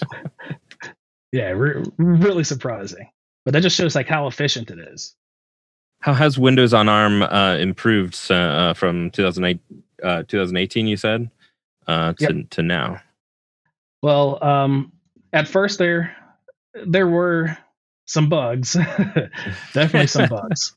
yeah, 1.32 1.50
re- 1.50 1.84
really 1.98 2.44
surprising. 2.44 3.08
But 3.44 3.52
that 3.52 3.62
just 3.62 3.76
shows 3.76 3.94
like 3.94 4.08
how 4.08 4.26
efficient 4.26 4.70
it 4.70 4.78
is. 4.78 5.14
How 6.00 6.14
has 6.14 6.38
Windows 6.38 6.74
on 6.74 6.88
ARM 6.88 7.22
uh, 7.22 7.56
improved 7.56 8.30
uh, 8.30 8.74
from 8.74 9.10
2008, 9.10 9.60
uh, 10.02 10.22
2018? 10.24 10.86
You 10.86 10.96
said 10.96 11.30
uh, 11.86 12.12
to 12.14 12.34
yep. 12.34 12.50
to 12.50 12.62
now. 12.62 13.00
Well, 14.02 14.42
um, 14.42 14.92
at 15.32 15.48
first 15.48 15.78
there 15.78 16.16
there 16.86 17.06
were 17.06 17.56
some 18.04 18.28
bugs, 18.28 18.74
definitely 19.72 20.06
some 20.06 20.28
bugs, 20.30 20.76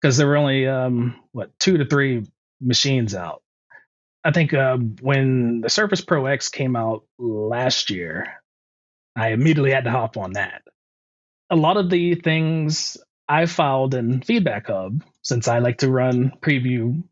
because 0.00 0.16
there 0.16 0.26
were 0.26 0.36
only 0.36 0.66
um, 0.66 1.16
what 1.32 1.56
two 1.58 1.78
to 1.78 1.84
three 1.84 2.26
machines 2.60 3.14
out. 3.14 3.42
I 4.28 4.30
think 4.30 4.52
uh, 4.52 4.76
when 5.00 5.62
the 5.62 5.70
Surface 5.70 6.02
Pro 6.02 6.26
X 6.26 6.50
came 6.50 6.76
out 6.76 7.02
last 7.18 7.88
year, 7.88 8.26
I 9.16 9.28
immediately 9.28 9.70
had 9.70 9.84
to 9.84 9.90
hop 9.90 10.18
on 10.18 10.34
that. 10.34 10.60
A 11.48 11.56
lot 11.56 11.78
of 11.78 11.88
the 11.88 12.14
things 12.14 12.98
I 13.26 13.46
filed 13.46 13.94
in 13.94 14.20
Feedback 14.20 14.66
Hub, 14.66 15.02
since 15.22 15.48
I 15.48 15.60
like 15.60 15.78
to 15.78 15.90
run 15.90 16.34
preview 16.42 17.02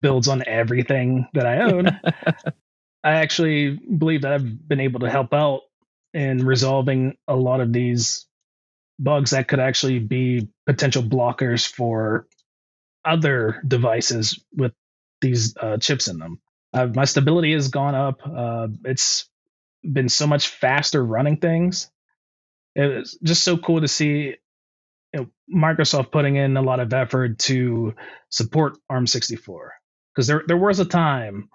builds 0.00 0.28
on 0.28 0.44
everything 0.46 1.26
that 1.34 1.44
I 1.44 1.62
own, 1.62 1.88
I 3.04 3.14
actually 3.14 3.70
believe 3.74 4.22
that 4.22 4.34
I've 4.34 4.68
been 4.68 4.78
able 4.78 5.00
to 5.00 5.10
help 5.10 5.34
out 5.34 5.62
in 6.12 6.46
resolving 6.46 7.16
a 7.26 7.34
lot 7.34 7.62
of 7.62 7.72
these 7.72 8.26
bugs 9.00 9.32
that 9.32 9.48
could 9.48 9.58
actually 9.58 9.98
be 9.98 10.50
potential 10.66 11.02
blockers 11.02 11.66
for 11.66 12.28
other 13.04 13.60
devices 13.66 14.38
with 14.54 14.72
these 15.20 15.56
uh, 15.56 15.78
chips 15.78 16.06
in 16.06 16.18
them. 16.20 16.38
Uh, 16.74 16.88
my 16.94 17.06
stability 17.06 17.54
has 17.54 17.68
gone 17.70 17.96
up. 17.96 18.20
Uh, 18.26 18.68
it's 18.84 19.30
been 19.84 20.10
so 20.10 20.26
much 20.26 20.48
faster 20.48 21.04
running 21.04 21.38
things. 21.38 21.90
It's 22.76 23.16
just 23.22 23.44
so 23.44 23.58
cool 23.58 23.82
to 23.82 23.88
see 23.88 24.36
you 25.14 25.20
know, 25.20 25.28
Microsoft 25.54 26.12
putting 26.12 26.36
in 26.36 26.56
a 26.56 26.62
lot 26.62 26.80
of 26.80 26.92
effort 26.94 27.38
to 27.40 27.94
support 28.30 28.78
ARM64 28.90 29.70
because 30.14 30.28
there 30.28 30.42
there 30.46 30.56
was 30.56 30.80
a 30.80 30.84
time, 30.86 31.48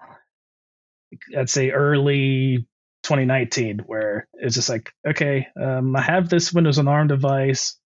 I'd 1.36 1.50
say 1.50 1.70
early 1.70 2.66
2019, 3.04 3.80
where 3.86 4.28
it's 4.34 4.54
just 4.56 4.68
like, 4.68 4.92
okay, 5.08 5.48
um, 5.60 5.96
I 5.96 6.02
have 6.02 6.28
this 6.28 6.52
Windows 6.52 6.78
on 6.78 6.88
ARM 6.88 7.08
device. 7.08 7.78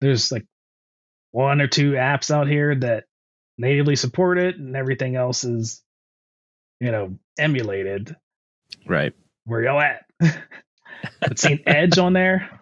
There's 0.00 0.32
like 0.32 0.46
one 1.32 1.60
or 1.60 1.68
two 1.68 1.92
apps 1.92 2.30
out 2.30 2.48
here 2.48 2.74
that 2.76 3.04
natively 3.58 3.96
support 3.96 4.38
it, 4.38 4.56
and 4.58 4.76
everything 4.76 5.16
else 5.16 5.44
is, 5.44 5.82
you 6.80 6.90
know, 6.90 7.18
emulated. 7.38 8.16
Right. 8.86 9.12
Where 9.44 9.62
y'all 9.62 9.80
at? 9.80 10.04
but 11.20 11.38
seeing 11.38 11.60
Edge 11.66 11.98
on 11.98 12.12
there, 12.12 12.60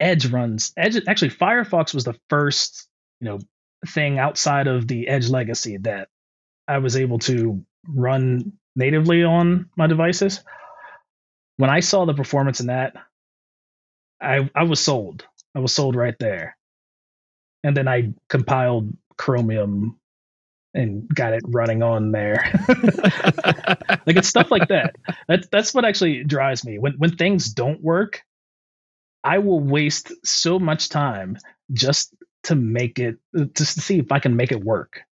Edge 0.00 0.26
runs 0.26 0.72
Edge. 0.76 0.96
Actually, 1.06 1.30
Firefox 1.30 1.94
was 1.94 2.04
the 2.04 2.18
first, 2.28 2.88
you 3.20 3.28
know, 3.28 3.38
thing 3.86 4.18
outside 4.18 4.66
of 4.66 4.88
the 4.88 5.08
Edge 5.08 5.28
legacy 5.28 5.78
that 5.78 6.08
I 6.66 6.78
was 6.78 6.96
able 6.96 7.18
to 7.20 7.64
run 7.86 8.52
natively 8.76 9.22
on 9.24 9.70
my 9.76 9.86
devices. 9.86 10.42
When 11.56 11.70
I 11.70 11.80
saw 11.80 12.04
the 12.04 12.14
performance 12.14 12.60
in 12.60 12.66
that, 12.66 12.94
I 14.20 14.50
I 14.54 14.64
was 14.64 14.80
sold. 14.80 15.24
I 15.54 15.60
was 15.60 15.72
sold 15.72 15.94
right 15.94 16.18
there. 16.18 16.56
And 17.62 17.76
then 17.76 17.88
I 17.88 18.12
compiled 18.28 18.92
Chromium 19.16 19.98
and 20.74 21.08
got 21.08 21.32
it 21.32 21.42
running 21.46 21.82
on 21.82 22.12
there. 22.12 22.50
like 24.06 24.16
it's 24.16 24.28
stuff 24.28 24.50
like 24.50 24.68
that. 24.68 24.96
That's 25.28 25.48
that's 25.48 25.72
what 25.72 25.84
actually 25.84 26.24
drives 26.24 26.64
me. 26.64 26.78
When 26.78 26.94
when 26.98 27.16
things 27.16 27.52
don't 27.52 27.82
work, 27.82 28.22
I 29.22 29.38
will 29.38 29.60
waste 29.60 30.12
so 30.24 30.58
much 30.58 30.88
time 30.88 31.38
just 31.72 32.14
to 32.44 32.54
make 32.54 32.98
it 32.98 33.16
just 33.54 33.76
to 33.76 33.80
see 33.80 33.98
if 33.98 34.12
I 34.12 34.18
can 34.18 34.36
make 34.36 34.52
it 34.52 34.62
work. 34.62 35.02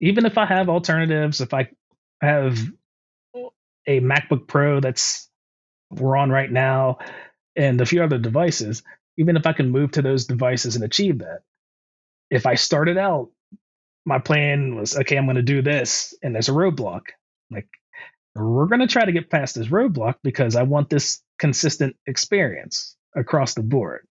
Even 0.00 0.26
if 0.26 0.36
I 0.36 0.46
have 0.46 0.68
alternatives, 0.68 1.40
if 1.40 1.54
I 1.54 1.70
have 2.20 2.58
a 3.86 4.00
MacBook 4.00 4.46
Pro 4.48 4.80
that's 4.80 5.28
we're 5.90 6.16
on 6.16 6.30
right 6.30 6.50
now 6.50 6.98
and 7.54 7.80
a 7.80 7.86
few 7.86 8.02
other 8.02 8.18
devices, 8.18 8.82
even 9.16 9.36
if 9.36 9.46
I 9.46 9.52
can 9.52 9.70
move 9.70 9.92
to 9.92 10.02
those 10.02 10.26
devices 10.26 10.74
and 10.74 10.84
achieve 10.84 11.18
that. 11.18 11.40
If 12.30 12.46
I 12.46 12.54
started 12.54 12.96
out 12.96 13.30
my 14.04 14.18
plan 14.18 14.74
was 14.74 14.96
okay, 14.96 15.16
I'm 15.16 15.26
going 15.26 15.36
to 15.36 15.42
do 15.42 15.62
this, 15.62 16.14
and 16.22 16.34
there's 16.34 16.48
a 16.48 16.52
roadblock. 16.52 17.02
Like, 17.50 17.68
we're 18.34 18.66
going 18.66 18.80
to 18.80 18.86
try 18.86 19.04
to 19.04 19.12
get 19.12 19.30
past 19.30 19.54
this 19.54 19.68
roadblock 19.68 20.16
because 20.22 20.56
I 20.56 20.62
want 20.62 20.90
this 20.90 21.20
consistent 21.38 21.96
experience 22.06 22.96
across 23.14 23.54
the 23.54 23.62
board. 23.62 24.06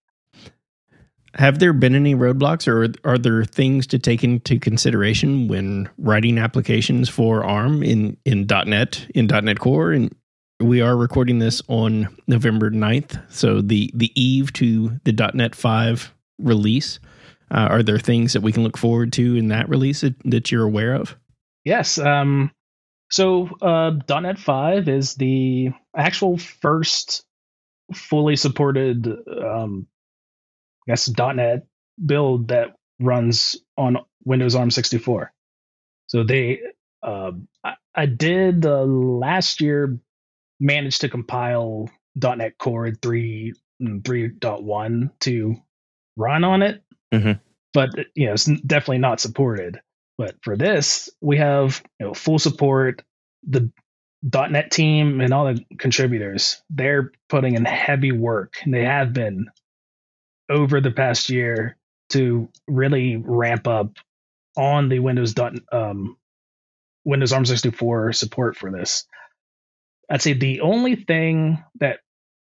Have 1.35 1.59
there 1.59 1.73
been 1.73 1.95
any 1.95 2.13
roadblocks, 2.13 2.67
or 2.67 2.93
are 3.09 3.17
there 3.17 3.45
things 3.45 3.87
to 3.87 3.99
take 3.99 4.23
into 4.23 4.59
consideration 4.59 5.47
when 5.47 5.89
writing 5.97 6.37
applications 6.37 7.07
for 7.07 7.43
ARM 7.43 7.83
in 7.83 8.17
in 8.25 8.47
.NET 8.47 9.07
in 9.15 9.27
.NET 9.27 9.59
Core? 9.59 9.91
And 9.91 10.13
we 10.59 10.81
are 10.81 10.97
recording 10.97 11.39
this 11.39 11.61
on 11.69 12.09
November 12.27 12.69
9th, 12.69 13.21
so 13.31 13.61
the 13.61 13.91
the 13.93 14.11
eve 14.21 14.51
to 14.53 14.99
the 15.05 15.31
.NET 15.33 15.55
5 15.55 16.13
release. 16.39 16.99
Uh, 17.51 17.67
are 17.69 17.83
there 17.83 17.99
things 17.99 18.33
that 18.33 18.41
we 18.41 18.51
can 18.51 18.63
look 18.63 18.77
forward 18.77 19.11
to 19.13 19.35
in 19.35 19.49
that 19.49 19.67
release 19.67 20.01
that, 20.01 20.15
that 20.23 20.51
you're 20.51 20.63
aware 20.63 20.93
of? 20.93 21.17
Yes. 21.65 21.97
Um, 21.97 22.51
so 23.09 23.49
uh, 23.61 23.91
.NET 24.09 24.39
5 24.39 24.87
is 24.87 25.15
the 25.15 25.71
actual 25.95 26.37
first 26.37 27.25
fully 27.93 28.37
supported, 28.37 29.05
um, 29.07 29.87
I 30.87 30.91
guess, 30.91 31.09
.NET 31.09 31.67
build 32.03 32.47
that 32.47 32.75
runs 33.01 33.57
on 33.77 33.97
Windows 34.23 34.55
ARM 34.55 34.71
64. 34.71 35.33
So 36.07 36.23
they, 36.23 36.61
uh, 37.03 37.31
I, 37.65 37.73
I, 37.93 38.05
did 38.05 38.65
uh, 38.65 38.83
last 38.83 39.59
year 39.59 39.99
manage 40.59 40.99
to 40.99 41.09
compile 41.09 41.89
.NET 42.15 42.57
Core 42.57 42.91
3 42.91 43.53
3.1 43.81 45.11
to 45.21 45.55
run 46.15 46.43
on 46.43 46.61
it. 46.61 46.83
Mm-hmm. 47.13 47.33
But 47.73 47.89
you 48.15 48.27
know, 48.27 48.33
it's 48.33 48.45
definitely 48.45 48.99
not 48.99 49.19
supported. 49.19 49.79
But 50.17 50.35
for 50.43 50.55
this, 50.55 51.09
we 51.21 51.37
have 51.37 51.81
you 51.99 52.07
know 52.07 52.13
full 52.13 52.39
support. 52.39 53.03
The 53.47 53.71
.NET 54.23 54.69
team 54.69 55.19
and 55.19 55.33
all 55.33 55.45
the 55.51 55.65
contributors, 55.79 56.61
they're 56.69 57.11
putting 57.27 57.55
in 57.55 57.65
heavy 57.65 58.11
work, 58.11 58.57
and 58.63 58.73
they 58.73 58.83
have 58.83 59.13
been 59.13 59.47
over 60.49 60.79
the 60.79 60.91
past 60.91 61.29
year 61.29 61.77
to 62.09 62.49
really 62.67 63.15
ramp 63.15 63.67
up 63.67 63.97
on 64.55 64.89
the 64.89 64.99
Windows 64.99 65.33
um, 65.71 66.17
Windows 67.03 67.33
ARM 67.33 67.45
64 67.45 68.13
support 68.13 68.55
for 68.57 68.71
this. 68.71 69.05
I'd 70.09 70.21
say 70.21 70.33
the 70.33 70.61
only 70.61 70.95
thing 70.95 71.63
that 71.79 71.99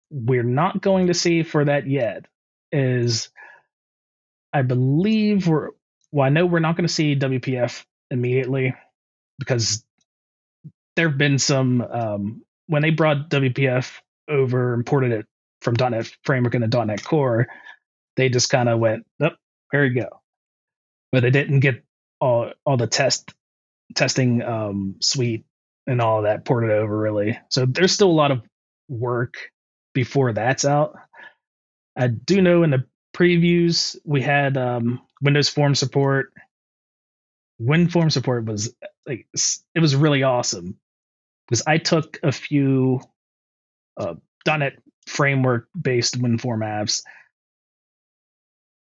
we're 0.09 0.43
not 0.43 0.81
going 0.81 1.07
to 1.07 1.13
see 1.13 1.43
for 1.43 1.65
that 1.65 1.87
yet 1.87 2.25
is 2.71 3.29
I 4.53 4.61
believe 4.61 5.47
we're 5.47 5.69
well, 6.11 6.25
I 6.25 6.29
know 6.29 6.45
we're 6.45 6.59
not 6.59 6.77
going 6.77 6.87
to 6.87 6.93
see 6.93 7.15
WPF 7.15 7.85
immediately 8.09 8.73
because 9.39 9.83
there 10.95 11.09
have 11.09 11.17
been 11.17 11.37
some 11.37 11.81
um, 11.81 12.43
when 12.67 12.81
they 12.81 12.91
brought 12.91 13.29
WPF 13.29 13.91
over 14.29 14.73
and 14.73 14.85
ported 14.85 15.11
it 15.11 15.25
from 15.61 15.75
.NET 15.79 16.11
Framework 16.23 16.55
into 16.55 16.85
.NET 16.85 17.03
Core, 17.03 17.47
they 18.15 18.29
just 18.29 18.49
kind 18.49 18.69
of 18.69 18.79
went, 18.79 19.05
"Up, 19.21 19.33
oh, 19.33 19.37
here 19.71 19.85
you 19.85 20.01
go," 20.01 20.09
but 21.11 21.21
they 21.21 21.31
didn't 21.31 21.59
get 21.59 21.83
all 22.19 22.51
all 22.65 22.77
the 22.77 22.87
test 22.87 23.33
testing 23.95 24.41
um, 24.41 24.95
suite 25.01 25.45
and 25.87 26.01
all 26.01 26.23
that 26.23 26.45
ported 26.45 26.71
over 26.71 26.97
really. 26.97 27.39
So 27.49 27.65
there's 27.65 27.91
still 27.91 28.11
a 28.11 28.11
lot 28.11 28.31
of 28.31 28.41
work 28.89 29.35
before 29.93 30.33
that's 30.33 30.65
out. 30.65 30.95
I 31.95 32.07
do 32.07 32.41
know 32.41 32.63
in 32.63 32.71
the 32.71 32.85
previews, 33.17 33.97
we 34.05 34.21
had 34.21 34.57
um, 34.57 35.01
Windows 35.21 35.49
Form 35.49 35.73
support. 35.75 36.31
WinForm 37.59 38.11
support 38.11 38.45
was 38.45 38.75
like 39.07 39.27
it 39.33 39.79
was 39.79 39.95
really 39.95 40.23
awesome. 40.23 40.77
Because 41.47 41.63
I 41.65 41.77
took 41.77 42.19
a 42.23 42.31
few 42.31 43.01
uh, 43.97 44.15
.NET 44.45 44.73
framework 45.07 45.69
based 45.79 46.21
WinForm 46.21 46.59
apps, 46.59 47.03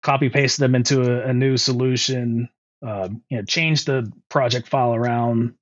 copy 0.03 0.29
pasted 0.29 0.65
them 0.65 0.75
into 0.75 1.03
a, 1.03 1.29
a 1.29 1.33
new 1.33 1.57
solution, 1.57 2.49
uh, 2.87 3.09
you 3.29 3.39
know, 3.39 3.45
changed 3.45 3.87
the 3.87 4.13
project 4.29 4.69
file 4.69 4.95
around, 4.95 5.55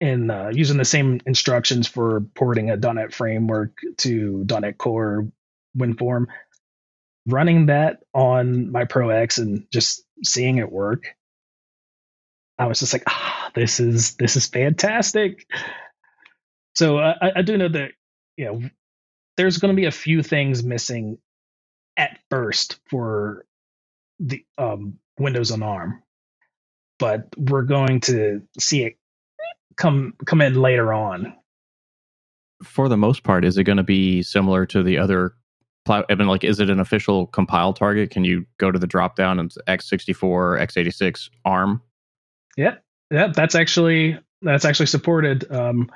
and 0.00 0.32
uh, 0.32 0.48
using 0.52 0.78
the 0.78 0.84
same 0.84 1.20
instructions 1.26 1.86
for 1.86 2.22
porting 2.34 2.70
a 2.70 2.76
.NET 2.76 3.12
framework 3.12 3.78
to 3.98 4.44
.NET 4.48 4.78
Core 4.78 5.28
WinForm 5.78 6.26
running 7.30 7.66
that 7.66 8.00
on 8.14 8.70
my 8.70 8.84
Pro 8.84 9.10
X 9.10 9.38
and 9.38 9.66
just 9.72 10.02
seeing 10.24 10.58
it 10.58 10.70
work, 10.70 11.04
I 12.58 12.66
was 12.66 12.80
just 12.80 12.92
like, 12.92 13.04
ah, 13.08 13.50
this 13.54 13.80
is 13.80 14.16
this 14.16 14.36
is 14.36 14.46
fantastic. 14.46 15.46
So 16.74 16.98
I, 16.98 17.14
I 17.36 17.42
do 17.42 17.56
know 17.56 17.68
that 17.68 17.92
you 18.36 18.44
know 18.44 18.62
there's 19.36 19.58
going 19.58 19.74
to 19.74 19.80
be 19.80 19.86
a 19.86 19.92
few 19.92 20.22
things 20.22 20.62
missing 20.62 21.18
at 21.96 22.18
first 22.30 22.78
for 22.88 23.46
the 24.18 24.44
um, 24.58 24.98
Windows 25.18 25.50
on 25.50 25.62
ARM, 25.62 26.02
but 26.98 27.28
we're 27.36 27.62
going 27.62 28.00
to 28.00 28.42
see 28.58 28.84
it 28.84 28.98
come 29.76 30.14
come 30.26 30.40
in 30.40 30.54
later 30.54 30.92
on. 30.92 31.34
For 32.62 32.90
the 32.90 32.96
most 32.98 33.22
part, 33.22 33.44
is 33.44 33.56
it 33.56 33.64
going 33.64 33.78
to 33.78 33.82
be 33.82 34.22
similar 34.22 34.66
to 34.66 34.82
the 34.82 34.98
other 34.98 35.34
I 35.90 36.14
mean, 36.14 36.28
like, 36.28 36.44
is 36.44 36.60
it 36.60 36.70
an 36.70 36.80
official 36.80 37.26
compile 37.26 37.72
target? 37.72 38.10
Can 38.10 38.24
you 38.24 38.46
go 38.58 38.70
to 38.70 38.78
the 38.78 38.86
drop 38.86 39.16
down 39.16 39.38
and 39.38 39.50
x64, 39.68 40.60
x86 40.60 41.30
ARM? 41.44 41.82
Yeah, 42.56 42.76
yeah, 43.10 43.32
that's 43.34 43.54
actually 43.54 44.18
that's 44.42 44.64
actually 44.64 44.86
supported. 44.86 45.50
Um, 45.50 45.90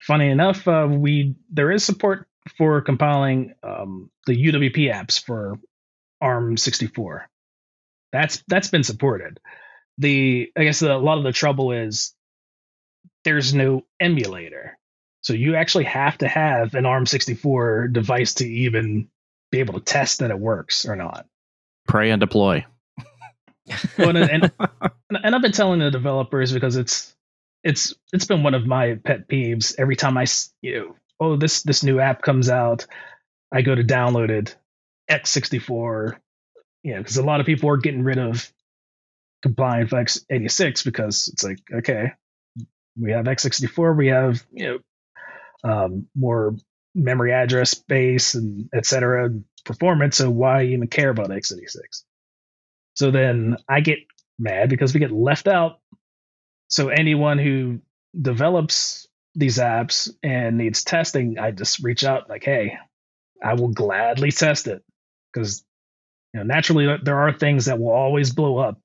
funny 0.00 0.28
enough, 0.30 0.66
uh, 0.68 0.88
we 0.90 1.36
there 1.50 1.70
is 1.70 1.84
support 1.84 2.26
for 2.56 2.80
compiling 2.80 3.54
um, 3.62 4.10
the 4.26 4.32
UWP 4.32 4.92
apps 4.92 5.22
for 5.22 5.58
ARM64. 6.22 7.22
That's 8.12 8.42
that's 8.48 8.68
been 8.68 8.84
supported. 8.84 9.40
The 9.98 10.50
I 10.56 10.64
guess 10.64 10.82
a 10.82 10.96
lot 10.96 11.18
of 11.18 11.24
the 11.24 11.32
trouble 11.32 11.72
is 11.72 12.14
there's 13.24 13.54
no 13.54 13.84
emulator. 14.00 14.78
So 15.26 15.32
you 15.32 15.56
actually 15.56 15.86
have 15.86 16.18
to 16.18 16.28
have 16.28 16.76
an 16.76 16.84
ARM64 16.84 17.92
device 17.92 18.34
to 18.34 18.48
even 18.48 19.08
be 19.50 19.58
able 19.58 19.74
to 19.74 19.80
test 19.80 20.20
that 20.20 20.30
it 20.30 20.38
works 20.38 20.86
or 20.86 20.94
not. 20.94 21.26
Pray 21.88 22.12
and 22.12 22.20
deploy. 22.20 22.64
well, 23.98 24.16
and, 24.16 24.18
and, 24.18 24.52
and 25.10 25.34
I've 25.34 25.42
been 25.42 25.50
telling 25.50 25.80
the 25.80 25.90
developers 25.90 26.52
because 26.52 26.76
it's 26.76 27.12
it's 27.64 27.92
it's 28.12 28.26
been 28.26 28.44
one 28.44 28.54
of 28.54 28.68
my 28.68 29.00
pet 29.02 29.26
peeves. 29.26 29.74
Every 29.78 29.96
time 29.96 30.16
I 30.16 30.26
you 30.62 30.78
know 30.78 30.96
oh 31.18 31.34
this 31.34 31.64
this 31.64 31.82
new 31.82 31.98
app 31.98 32.22
comes 32.22 32.48
out, 32.48 32.86
I 33.52 33.62
go 33.62 33.74
to 33.74 33.82
download 33.82 34.30
it 34.30 34.56
x64. 35.10 36.18
You 36.84 36.92
know, 36.94 36.98
because 36.98 37.16
a 37.16 37.24
lot 37.24 37.40
of 37.40 37.46
people 37.46 37.68
are 37.68 37.78
getting 37.78 38.04
rid 38.04 38.18
of 38.18 38.48
compliant 39.42 39.90
for 39.90 39.96
x86 39.96 40.84
because 40.84 41.26
it's 41.32 41.42
like 41.42 41.58
okay, 41.74 42.12
we 42.96 43.10
have 43.10 43.24
x64, 43.24 43.96
we 43.96 44.06
have 44.06 44.46
you 44.52 44.68
know 44.68 44.78
um, 45.64 46.06
more 46.14 46.56
memory 46.94 47.32
address 47.32 47.70
space 47.70 48.34
and 48.34 48.68
etc. 48.74 49.30
performance. 49.64 50.16
So 50.16 50.30
why 50.30 50.64
even 50.64 50.88
care 50.88 51.10
about 51.10 51.28
x86? 51.28 52.02
So 52.94 53.10
then 53.10 53.56
I 53.68 53.80
get 53.80 53.98
mad 54.38 54.70
because 54.70 54.94
we 54.94 55.00
get 55.00 55.12
left 55.12 55.48
out. 55.48 55.80
So 56.68 56.88
anyone 56.88 57.38
who 57.38 57.80
develops 58.20 59.06
these 59.34 59.58
apps 59.58 60.10
and 60.22 60.56
needs 60.58 60.82
testing, 60.84 61.38
I 61.38 61.50
just 61.50 61.80
reach 61.80 62.04
out 62.04 62.28
like, 62.28 62.44
hey, 62.44 62.78
I 63.42 63.54
will 63.54 63.68
gladly 63.68 64.32
test 64.32 64.66
it 64.66 64.82
because 65.32 65.64
you 66.32 66.40
know 66.40 66.44
naturally 66.46 66.96
there 67.02 67.20
are 67.20 67.32
things 67.32 67.66
that 67.66 67.78
will 67.78 67.92
always 67.92 68.32
blow 68.32 68.58
up 68.58 68.80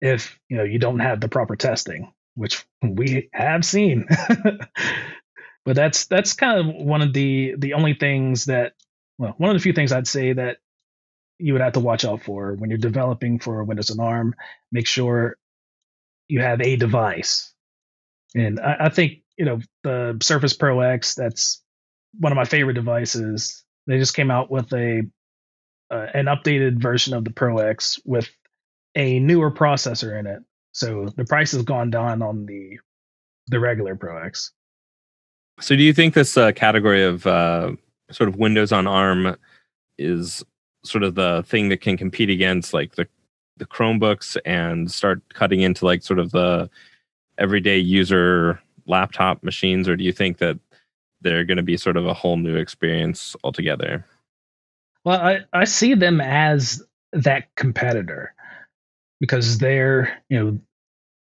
if 0.00 0.38
you 0.48 0.56
know 0.56 0.64
you 0.64 0.78
don't 0.78 1.00
have 1.00 1.20
the 1.20 1.28
proper 1.28 1.56
testing, 1.56 2.12
which 2.34 2.64
we 2.82 3.28
have 3.32 3.64
seen. 3.64 4.06
but 5.68 5.76
that's 5.76 6.06
that's 6.06 6.32
kind 6.32 6.58
of 6.58 6.74
one 6.86 7.02
of 7.02 7.12
the 7.12 7.54
the 7.58 7.74
only 7.74 7.92
things 7.92 8.46
that 8.46 8.72
well 9.18 9.34
one 9.36 9.50
of 9.50 9.54
the 9.54 9.60
few 9.60 9.74
things 9.74 9.92
I'd 9.92 10.06
say 10.06 10.32
that 10.32 10.56
you 11.38 11.52
would 11.52 11.60
have 11.60 11.74
to 11.74 11.80
watch 11.80 12.06
out 12.06 12.22
for 12.22 12.54
when 12.54 12.70
you're 12.70 12.78
developing 12.78 13.38
for 13.38 13.62
Windows 13.64 13.90
and 13.90 14.00
ARM. 14.00 14.34
Make 14.72 14.86
sure 14.86 15.36
you 16.26 16.40
have 16.40 16.62
a 16.62 16.76
device, 16.76 17.52
and 18.34 18.58
I, 18.58 18.86
I 18.86 18.88
think 18.88 19.24
you 19.36 19.44
know 19.44 19.60
the 19.84 20.16
Surface 20.22 20.54
Pro 20.54 20.80
X. 20.80 21.14
That's 21.14 21.62
one 22.18 22.32
of 22.32 22.36
my 22.36 22.46
favorite 22.46 22.72
devices. 22.72 23.62
They 23.86 23.98
just 23.98 24.16
came 24.16 24.30
out 24.30 24.50
with 24.50 24.72
a 24.72 25.02
uh, 25.90 26.06
an 26.14 26.26
updated 26.26 26.80
version 26.80 27.12
of 27.12 27.24
the 27.24 27.30
Pro 27.30 27.58
X 27.58 28.00
with 28.06 28.26
a 28.94 29.20
newer 29.20 29.50
processor 29.50 30.18
in 30.18 30.26
it. 30.26 30.42
So 30.72 31.10
the 31.14 31.26
price 31.26 31.52
has 31.52 31.62
gone 31.64 31.90
down 31.90 32.22
on 32.22 32.46
the 32.46 32.78
the 33.48 33.60
regular 33.60 33.96
Pro 33.96 34.24
X. 34.24 34.52
So, 35.60 35.74
do 35.76 35.82
you 35.82 35.92
think 35.92 36.14
this 36.14 36.36
uh, 36.36 36.52
category 36.52 37.02
of 37.02 37.26
uh, 37.26 37.72
sort 38.10 38.28
of 38.28 38.36
Windows 38.36 38.72
on 38.72 38.86
ARM 38.86 39.36
is 39.98 40.44
sort 40.84 41.02
of 41.02 41.14
the 41.14 41.42
thing 41.46 41.68
that 41.68 41.80
can 41.80 41.96
compete 41.96 42.30
against 42.30 42.72
like 42.72 42.94
the 42.94 43.06
the 43.56 43.66
Chromebooks 43.66 44.36
and 44.44 44.90
start 44.90 45.20
cutting 45.34 45.60
into 45.60 45.84
like 45.84 46.02
sort 46.02 46.20
of 46.20 46.30
the 46.30 46.70
everyday 47.38 47.78
user 47.78 48.60
laptop 48.86 49.42
machines, 49.42 49.88
or 49.88 49.96
do 49.96 50.04
you 50.04 50.12
think 50.12 50.38
that 50.38 50.58
they're 51.20 51.44
going 51.44 51.56
to 51.56 51.62
be 51.62 51.76
sort 51.76 51.96
of 51.96 52.06
a 52.06 52.14
whole 52.14 52.36
new 52.36 52.56
experience 52.56 53.34
altogether? 53.42 54.06
Well, 55.04 55.20
I, 55.20 55.40
I 55.52 55.64
see 55.64 55.94
them 55.94 56.20
as 56.20 56.82
that 57.12 57.54
competitor 57.56 58.34
because 59.20 59.58
they're 59.58 60.22
you 60.28 60.38
know 60.38 60.58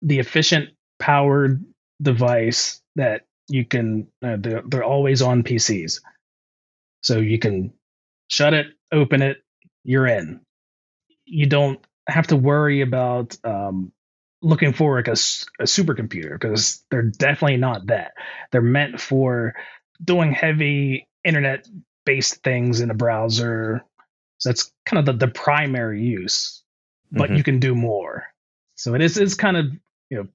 the 0.02 0.20
efficient 0.20 0.70
powered 1.00 1.64
device 2.02 2.82
that 2.96 3.26
you 3.50 3.66
can 3.66 4.08
uh, 4.24 4.38
they're, 4.40 4.62
they're 4.66 4.84
always 4.84 5.22
on 5.22 5.44
PCs, 5.44 6.02
so 7.02 7.18
you 7.18 7.40
can 7.40 7.74
shut 8.28 8.54
it, 8.54 8.68
open 8.92 9.22
it, 9.22 9.38
you're 9.84 10.08
in. 10.08 10.42
You 11.26 11.46
don't 11.46 11.80
have 12.08 12.28
to 12.28 12.36
worry 12.36 12.82
about 12.82 13.38
um, 13.44 13.92
looking 14.42 14.74
for 14.74 14.98
like 14.98 15.08
a, 15.08 15.12
a 15.12 15.66
supercomputer 15.66 16.34
because 16.34 16.84
they're 16.90 17.04
definitely 17.04 17.58
not 17.58 17.88
that. 17.88 18.14
They're 18.52 18.62
meant 18.62 19.00
for 19.00 19.54
doing 20.04 20.32
heavy 20.32 21.08
internet 21.24 21.68
based 22.06 22.44
things 22.44 22.82
in 22.82 22.90
a 22.90 22.96
browser. 22.96 23.84
So 24.40 24.50
that's 24.50 24.72
kind 24.86 25.00
of 25.00 25.06
the, 25.06 25.26
the 25.26 25.32
primary 25.32 26.04
use, 26.04 26.64
but 27.12 27.28
mm-hmm. 27.28 27.36
you 27.36 27.44
can 27.44 27.60
do 27.60 27.76
more. 27.76 28.26
So 28.76 28.96
it 28.96 29.02
is 29.02 29.18
it's 29.18 29.36
kind 29.36 29.58
of 29.58 29.66
you 30.10 30.18
know 30.18 30.28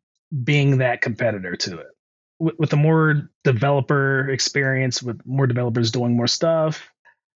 being 0.43 0.79
that 0.79 1.01
competitor 1.01 1.57
to 1.57 1.79
it 1.79 1.87
with, 2.39 2.59
with 2.59 2.73
a 2.73 2.77
more 2.77 3.29
developer 3.43 4.31
experience, 4.31 5.03
with 5.03 5.21
more 5.25 5.47
developers 5.47 5.91
doing 5.91 6.17
more 6.17 6.27
stuff, 6.27 6.91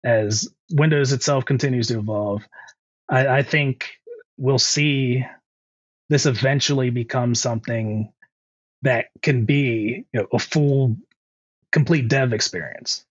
as 0.05 0.49
Windows 0.71 1.13
itself 1.13 1.45
continues 1.45 1.89
to 1.89 1.99
evolve, 1.99 2.43
I, 3.09 3.29
I 3.29 3.43
think 3.43 3.89
we'll 4.37 4.59
see 4.59 5.25
this 6.09 6.27
eventually 6.27 6.91
become 6.91 7.35
something 7.35 8.13
that 8.83 9.07
can 9.23 9.45
be 9.45 10.07
you 10.13 10.21
know, 10.21 10.27
a 10.33 10.39
full, 10.39 10.97
complete 11.73 12.09
dev 12.09 12.33
experience. 12.33 13.05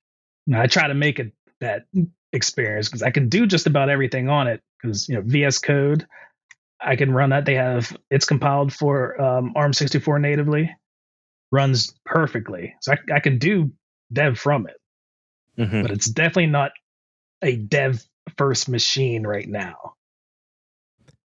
Now, 0.47 0.61
I 0.61 0.67
try 0.67 0.87
to 0.87 0.93
make 0.93 1.19
it 1.19 1.33
that 1.59 1.85
experience 2.31 2.87
because 2.87 3.03
I 3.03 3.11
can 3.11 3.29
do 3.29 3.45
just 3.45 3.67
about 3.67 3.89
everything 3.89 4.29
on 4.29 4.47
it. 4.47 4.61
Because 4.81 5.09
you 5.09 5.15
know 5.15 5.21
VS 5.25 5.59
Code, 5.59 6.07
I 6.79 6.95
can 6.95 7.11
run 7.11 7.31
that. 7.31 7.45
They 7.45 7.55
have 7.55 7.95
it's 8.09 8.25
compiled 8.25 8.71
for 8.71 9.19
um, 9.19 9.53
ARM64 9.55 10.21
natively 10.21 10.75
runs 11.51 11.93
perfectly. 12.05 12.75
So 12.81 12.93
I, 12.93 13.15
I 13.15 13.19
can 13.19 13.37
do 13.37 13.71
dev 14.11 14.37
from 14.37 14.67
it, 14.67 14.77
mm-hmm. 15.61 15.81
but 15.81 15.91
it's 15.91 16.07
definitely 16.07 16.47
not 16.47 16.71
a 17.41 17.55
dev 17.55 18.03
first 18.37 18.69
machine 18.69 19.25
right 19.25 19.47
now. 19.47 19.93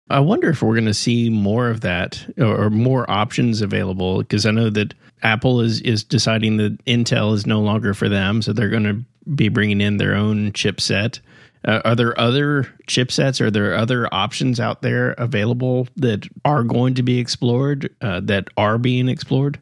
I 0.09 0.19
wonder 0.19 0.49
if 0.49 0.61
we're 0.61 0.75
going 0.75 0.85
to 0.85 0.93
see 0.93 1.29
more 1.29 1.69
of 1.69 1.81
that 1.81 2.25
or 2.37 2.69
more 2.69 3.09
options 3.09 3.61
available 3.61 4.19
because 4.19 4.45
I 4.45 4.51
know 4.51 4.69
that 4.69 4.93
Apple 5.23 5.61
is 5.61 5.79
is 5.81 6.03
deciding 6.03 6.57
that 6.57 6.83
Intel 6.85 7.33
is 7.33 7.45
no 7.45 7.61
longer 7.61 7.93
for 7.93 8.09
them, 8.09 8.41
so 8.41 8.51
they're 8.51 8.69
going 8.69 8.83
to 8.83 9.31
be 9.35 9.49
bringing 9.49 9.79
in 9.79 9.97
their 9.97 10.15
own 10.15 10.51
chipset. 10.51 11.19
Uh, 11.63 11.79
are 11.85 11.95
there 11.95 12.19
other 12.19 12.63
chipsets? 12.87 13.39
Are 13.39 13.51
there 13.51 13.75
other 13.75 14.11
options 14.13 14.59
out 14.59 14.81
there 14.81 15.11
available 15.11 15.87
that 15.95 16.27
are 16.43 16.63
going 16.63 16.95
to 16.95 17.03
be 17.03 17.19
explored? 17.19 17.95
Uh, 18.01 18.19
that 18.21 18.49
are 18.57 18.77
being 18.77 19.07
explored? 19.07 19.59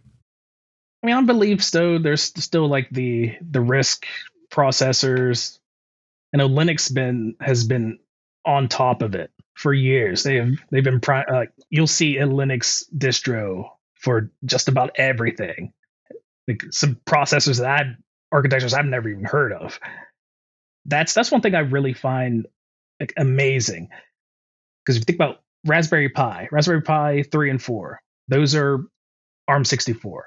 I 1.02 1.08
mean, 1.08 1.16
I 1.16 1.22
believe 1.22 1.64
so. 1.64 1.98
There's 1.98 2.24
still 2.24 2.68
like 2.68 2.90
the 2.90 3.36
the 3.42 3.60
RISC 3.60 4.04
processors. 4.52 5.60
I 6.34 6.38
know 6.38 6.50
Linux 6.50 6.94
been 6.94 7.36
has 7.40 7.64
been 7.64 8.00
on 8.46 8.68
top 8.68 9.02
of 9.02 9.16
it 9.16 9.32
for 9.56 9.74
years. 9.74 10.24
They've 10.24 10.62
they've 10.72 10.84
been 10.84 11.00
pri- 11.00 11.24
uh, 11.24 11.46
you'll 11.70 11.88
see 11.88 12.18
a 12.18 12.26
Linux 12.26 12.84
distro 12.96 13.70
for 13.96 14.32
just 14.44 14.68
about 14.68 14.92
everything. 14.96 15.74
Like 16.48 16.64
some 16.72 16.96
processors 17.06 17.60
that 17.60 17.68
I 17.68 17.96
architectures 18.32 18.74
I've 18.74 18.86
never 18.86 19.10
even 19.10 19.26
heard 19.26 19.54
of. 19.54 19.80
That's 20.86 21.14
that's 21.14 21.32
one 21.32 21.42
thing 21.42 21.56
I 21.56 21.60
really 21.60 21.94
find 21.94 22.48
like 23.00 23.14
amazing. 23.18 23.90
Because 24.84 24.98
if 24.98 25.02
you 25.02 25.06
think 25.06 25.18
about 25.18 25.42
Raspberry 25.66 26.10
Pi, 26.10 26.48
Raspberry 26.52 26.82
Pi 26.82 27.24
3 27.24 27.50
and 27.52 27.62
4, 27.62 28.02
those 28.28 28.56
are 28.56 28.80
ARM64. 29.50 30.22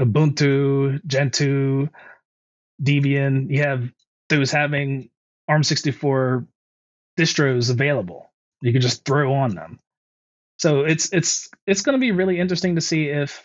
Ubuntu, 0.00 1.00
Gentoo, 1.06 1.88
Debian, 2.82 3.50
you 3.50 3.62
have 3.62 3.90
those 4.28 4.50
having 4.50 5.10
ARM64 5.50 6.46
distros 7.18 7.70
available. 7.70 8.30
You 8.62 8.72
can 8.72 8.80
just 8.80 9.04
throw 9.04 9.34
on 9.34 9.54
them. 9.54 9.80
So 10.58 10.80
it's 10.84 11.12
it's 11.12 11.50
it's 11.66 11.82
going 11.82 11.94
to 11.94 12.00
be 12.00 12.12
really 12.12 12.38
interesting 12.40 12.74
to 12.74 12.80
see 12.80 13.06
if 13.06 13.44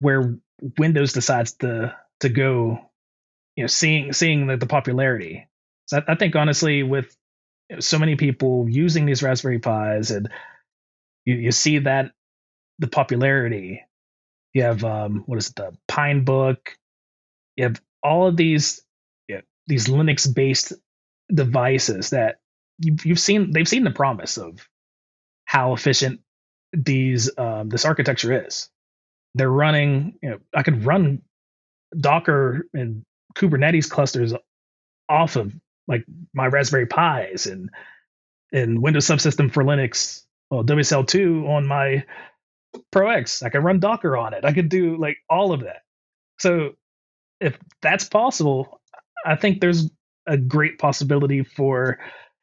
where 0.00 0.36
Windows 0.78 1.12
decides 1.12 1.52
to 1.54 1.94
to 2.20 2.28
go, 2.28 2.78
you 3.56 3.64
know, 3.64 3.68
seeing 3.68 4.12
seeing 4.12 4.46
the, 4.46 4.56
the 4.56 4.66
popularity. 4.66 5.48
So 5.86 5.98
I, 5.98 6.12
I 6.12 6.14
think 6.14 6.36
honestly, 6.36 6.82
with 6.82 7.14
so 7.80 7.98
many 7.98 8.16
people 8.16 8.68
using 8.68 9.06
these 9.06 9.22
Raspberry 9.22 9.58
Pis, 9.58 10.10
and 10.10 10.30
you, 11.24 11.34
you 11.34 11.52
see 11.52 11.80
that 11.80 12.12
the 12.78 12.88
popularity 12.88 13.82
you 14.54 14.62
have 14.62 14.84
um, 14.84 15.22
what 15.26 15.38
is 15.38 15.48
it, 15.48 15.56
the 15.56 15.76
Pinebook. 15.88 16.58
You 17.56 17.64
have 17.64 17.80
all 18.02 18.26
of 18.26 18.36
these 18.36 18.82
yeah, 19.28 19.40
these 19.66 19.86
Linux 19.86 20.32
based 20.32 20.72
devices 21.32 22.10
that 22.10 22.40
you've, 22.78 23.04
you've 23.04 23.20
seen. 23.20 23.52
They've 23.52 23.68
seen 23.68 23.84
the 23.84 23.90
promise 23.90 24.38
of 24.38 24.66
how 25.44 25.74
efficient 25.74 26.20
these 26.72 27.30
um, 27.38 27.68
this 27.68 27.84
architecture 27.84 28.46
is. 28.46 28.68
They're 29.34 29.50
running. 29.50 30.18
You 30.22 30.30
know, 30.30 30.38
I 30.54 30.62
could 30.62 30.84
run 30.84 31.22
Docker 31.98 32.66
and 32.72 33.04
Kubernetes 33.36 33.90
clusters 33.90 34.34
off 35.08 35.36
of 35.36 35.54
like 35.88 36.04
my 36.34 36.46
Raspberry 36.46 36.86
Pis 36.86 37.46
and 37.46 37.70
and 38.52 38.82
Windows 38.82 39.06
Subsystem 39.06 39.52
for 39.52 39.62
Linux, 39.62 40.24
well, 40.50 40.64
WSL2 40.64 41.48
on 41.48 41.66
my 41.66 42.04
Pro 42.90 43.10
X. 43.10 43.42
I 43.42 43.48
could 43.48 43.64
run 43.64 43.80
Docker 43.80 44.16
on 44.16 44.34
it. 44.34 44.44
I 44.44 44.52
could 44.52 44.68
do 44.68 44.96
like 44.96 45.18
all 45.28 45.52
of 45.52 45.60
that. 45.60 45.82
So 46.38 46.70
if 47.40 47.58
that's 47.82 48.04
possible, 48.04 48.80
I 49.24 49.36
think 49.36 49.60
there's 49.60 49.90
a 50.26 50.36
great 50.36 50.78
possibility 50.78 51.42
for 51.42 51.98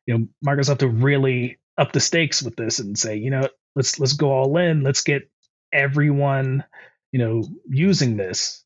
you 0.05 0.17
know 0.17 0.27
Microsoft 0.45 0.79
to 0.79 0.87
really 0.87 1.59
up 1.77 1.91
the 1.91 1.99
stakes 1.99 2.41
with 2.41 2.55
this 2.55 2.79
and 2.79 2.97
say, 2.97 3.17
you 3.17 3.29
know, 3.29 3.47
let's 3.75 3.99
let's 3.99 4.13
go 4.13 4.31
all 4.31 4.57
in. 4.57 4.83
Let's 4.83 5.03
get 5.03 5.29
everyone, 5.71 6.63
you 7.11 7.19
know, 7.19 7.43
using 7.67 8.17
this. 8.17 8.63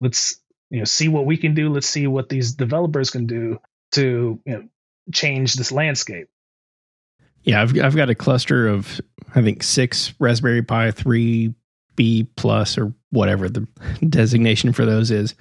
Let's 0.00 0.40
you 0.70 0.78
know 0.78 0.84
see 0.84 1.08
what 1.08 1.26
we 1.26 1.36
can 1.36 1.54
do. 1.54 1.68
Let's 1.68 1.88
see 1.88 2.06
what 2.06 2.28
these 2.28 2.54
developers 2.54 3.10
can 3.10 3.26
do 3.26 3.60
to 3.92 4.40
you 4.44 4.52
know 4.52 4.68
change 5.12 5.54
this 5.54 5.72
landscape. 5.72 6.28
Yeah, 7.42 7.62
I've 7.62 7.78
I've 7.78 7.96
got 7.96 8.10
a 8.10 8.14
cluster 8.14 8.68
of 8.68 9.00
I 9.34 9.42
think 9.42 9.62
six 9.62 10.14
Raspberry 10.18 10.62
Pi 10.62 10.90
three 10.90 11.54
B 11.96 12.26
plus 12.36 12.78
or 12.78 12.92
whatever 13.10 13.48
the 13.48 13.66
designation 14.08 14.72
for 14.72 14.84
those 14.84 15.10
is. 15.10 15.34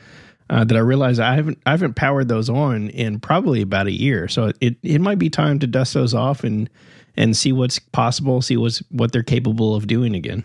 Uh, 0.52 0.64
that 0.64 0.76
I 0.76 0.80
realize 0.80 1.20
I 1.20 1.36
haven't 1.36 1.60
I 1.68 1.72
haven't 1.72 1.96
powered 1.96 2.28
those 2.28 2.50
on 2.50 2.90
in 2.90 3.20
probably 3.20 3.62
about 3.62 3.86
a 3.86 3.92
year. 3.92 4.28
So 4.28 4.52
it 4.60 4.78
it 4.82 5.00
might 5.00 5.20
be 5.20 5.30
time 5.30 5.60
to 5.60 5.68
dust 5.68 5.94
those 5.94 6.16
off 6.16 6.44
and 6.44 6.68
and 7.16 7.38
see 7.38 7.52
what's 7.52 7.78
possible, 7.78 8.42
see 8.42 8.58
what's 8.58 8.80
what 8.90 9.12
they're 9.12 9.22
capable 9.22 9.76
of 9.76 9.86
doing 9.86 10.16
again. 10.16 10.44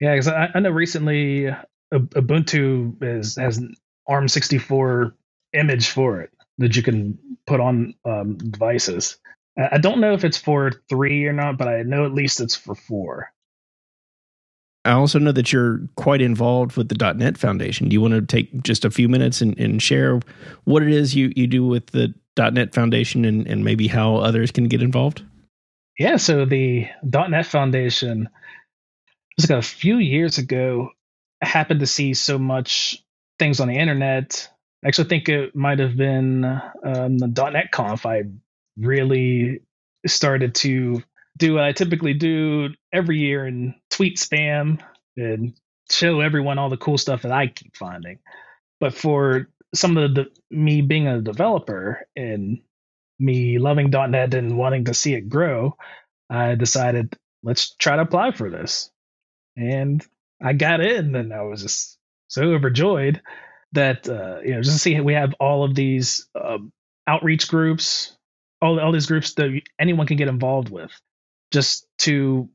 Yeah, 0.00 0.14
because 0.14 0.28
I, 0.28 0.50
I, 0.54 0.60
know 0.60 0.70
recently 0.70 1.54
Ubuntu 1.92 2.96
is 3.02 3.36
has 3.36 3.58
an 3.58 3.74
ARM64 4.08 5.12
image 5.52 5.88
for 5.88 6.20
it 6.22 6.30
that 6.58 6.76
you 6.76 6.82
can 6.82 7.18
put 7.46 7.60
on 7.60 7.94
um, 8.04 8.36
devices. 8.36 9.18
I 9.58 9.78
don't 9.78 10.00
know 10.00 10.12
if 10.12 10.24
it's 10.24 10.36
for 10.36 10.72
three 10.88 11.24
or 11.26 11.32
not, 11.32 11.56
but 11.56 11.68
I 11.68 11.82
know 11.82 12.04
at 12.04 12.12
least 12.12 12.40
it's 12.40 12.54
for 12.56 12.74
four. 12.74 13.32
I 14.84 14.92
also 14.92 15.18
know 15.18 15.32
that 15.32 15.52
you're 15.52 15.80
quite 15.96 16.20
involved 16.20 16.76
with 16.76 16.88
the 16.88 17.14
.NET 17.14 17.36
Foundation. 17.38 17.88
Do 17.88 17.94
you 17.94 18.00
want 18.00 18.14
to 18.14 18.22
take 18.22 18.62
just 18.62 18.84
a 18.84 18.90
few 18.90 19.08
minutes 19.08 19.40
and, 19.40 19.58
and 19.58 19.82
share 19.82 20.20
what 20.64 20.82
it 20.82 20.90
is 20.90 21.14
you, 21.14 21.32
you 21.34 21.46
do 21.46 21.66
with 21.66 21.86
the 21.88 22.14
.NET 22.36 22.72
Foundation 22.74 23.24
and, 23.24 23.46
and 23.48 23.64
maybe 23.64 23.88
how 23.88 24.16
others 24.16 24.52
can 24.52 24.68
get 24.68 24.82
involved? 24.82 25.24
Yeah, 25.98 26.16
so 26.16 26.44
the 26.44 26.86
.NET 27.02 27.46
Foundation 27.46 28.28
was 29.36 29.50
like 29.50 29.58
a 29.58 29.62
few 29.62 29.96
years 29.96 30.38
ago. 30.38 30.90
I 31.42 31.48
happened 31.48 31.80
to 31.80 31.86
see 31.86 32.14
so 32.14 32.38
much 32.38 33.02
things 33.38 33.58
on 33.58 33.68
the 33.68 33.76
internet. 33.76 34.48
I 34.84 34.88
actually 34.88 35.08
think 35.08 35.28
it 35.28 35.56
might 35.56 35.80
have 35.80 35.96
been 35.96 36.44
um, 36.44 37.18
the 37.18 37.50
.NET 37.52 37.72
Conf. 37.72 38.06
I 38.06 38.24
really 38.78 39.60
started 40.06 40.54
to 40.56 41.02
do 41.36 41.54
what 41.54 41.64
I 41.64 41.72
typically 41.72 42.14
do 42.14 42.70
every 42.92 43.18
year 43.18 43.44
and 43.44 43.74
tweet 43.90 44.16
spam 44.16 44.80
and 45.16 45.54
show 45.90 46.20
everyone 46.20 46.58
all 46.58 46.70
the 46.70 46.76
cool 46.76 46.98
stuff 46.98 47.22
that 47.22 47.32
I 47.32 47.46
keep 47.46 47.76
finding. 47.76 48.18
But 48.80 48.94
for 48.94 49.48
some 49.74 49.96
of 49.96 50.14
the 50.14 50.26
me 50.50 50.80
being 50.80 51.06
a 51.06 51.20
developer 51.20 52.06
and 52.16 52.60
me 53.18 53.58
loving 53.58 53.90
.NET 53.90 54.34
and 54.34 54.56
wanting 54.56 54.84
to 54.84 54.94
see 54.94 55.14
it 55.14 55.28
grow, 55.28 55.76
I 56.30 56.54
decided 56.54 57.16
let's 57.42 57.74
try 57.76 57.96
to 57.96 58.02
apply 58.02 58.32
for 58.32 58.50
this. 58.50 58.90
And 59.56 60.04
I 60.42 60.52
got 60.52 60.80
in 60.80 61.14
and 61.14 61.32
I 61.32 61.42
was 61.42 61.62
just 61.62 61.98
so 62.28 62.42
overjoyed 62.42 63.22
that 63.72 64.08
uh, 64.08 64.40
you 64.44 64.54
know 64.54 64.62
just 64.62 64.76
to 64.76 64.80
see 64.80 65.00
we 65.00 65.14
have 65.14 65.34
all 65.40 65.64
of 65.64 65.74
these 65.74 66.28
uh, 66.34 66.58
outreach 67.06 67.48
groups 67.48 68.15
all, 68.62 68.80
all 68.80 68.92
these 68.92 69.06
groups 69.06 69.34
that 69.34 69.60
anyone 69.78 70.06
can 70.06 70.16
get 70.16 70.28
involved 70.28 70.70
with 70.70 70.92
just 71.52 71.86
to 71.98 72.48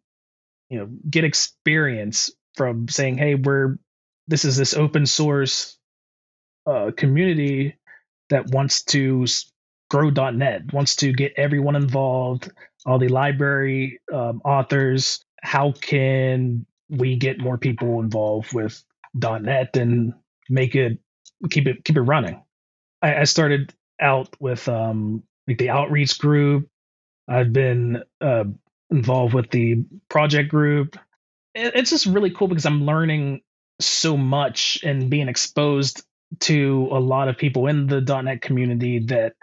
you 0.69 0.79
know 0.79 0.89
get 1.09 1.23
experience 1.23 2.31
from 2.55 2.87
saying 2.87 3.17
hey 3.17 3.35
we're 3.35 3.77
this 4.27 4.45
is 4.45 4.57
this 4.57 4.73
open 4.73 5.05
source 5.05 5.77
uh, 6.65 6.91
community 6.95 7.75
that 8.29 8.47
wants 8.51 8.83
to 8.83 9.25
grow 9.89 10.09
.NET 10.09 10.71
wants 10.73 10.95
to 10.97 11.11
get 11.11 11.33
everyone 11.35 11.75
involved 11.75 12.49
all 12.85 12.97
the 12.97 13.09
library 13.09 13.99
um, 14.13 14.41
authors. 14.43 15.23
How 15.41 15.71
can 15.73 16.65
we 16.89 17.15
get 17.17 17.39
more 17.39 17.57
people 17.57 17.99
involved 17.99 18.53
with 18.53 18.83
.NET 19.13 19.75
and 19.75 20.13
make 20.49 20.75
it 20.75 20.99
keep 21.49 21.67
it 21.67 21.83
keep 21.83 21.97
it 21.97 22.01
running? 22.01 22.41
I, 23.01 23.17
I 23.17 23.23
started 23.25 23.73
out 23.99 24.29
with 24.39 24.67
um, 24.69 25.23
like 25.47 25.57
the 25.57 25.69
outreach 25.69 26.19
group. 26.19 26.67
I've 27.27 27.53
been 27.53 28.03
uh, 28.19 28.45
involved 28.89 29.33
with 29.33 29.49
the 29.51 29.85
project 30.09 30.49
group. 30.49 30.97
It's 31.53 31.89
just 31.89 32.05
really 32.05 32.31
cool 32.31 32.47
because 32.47 32.65
I'm 32.65 32.85
learning 32.85 33.41
so 33.79 34.17
much 34.17 34.79
and 34.83 35.09
being 35.09 35.27
exposed 35.27 36.03
to 36.41 36.87
a 36.91 36.99
lot 36.99 37.27
of 37.27 37.37
people 37.37 37.67
in 37.67 37.87
the 37.87 38.01
.NET 38.01 38.41
community 38.41 38.99
that 38.99 39.33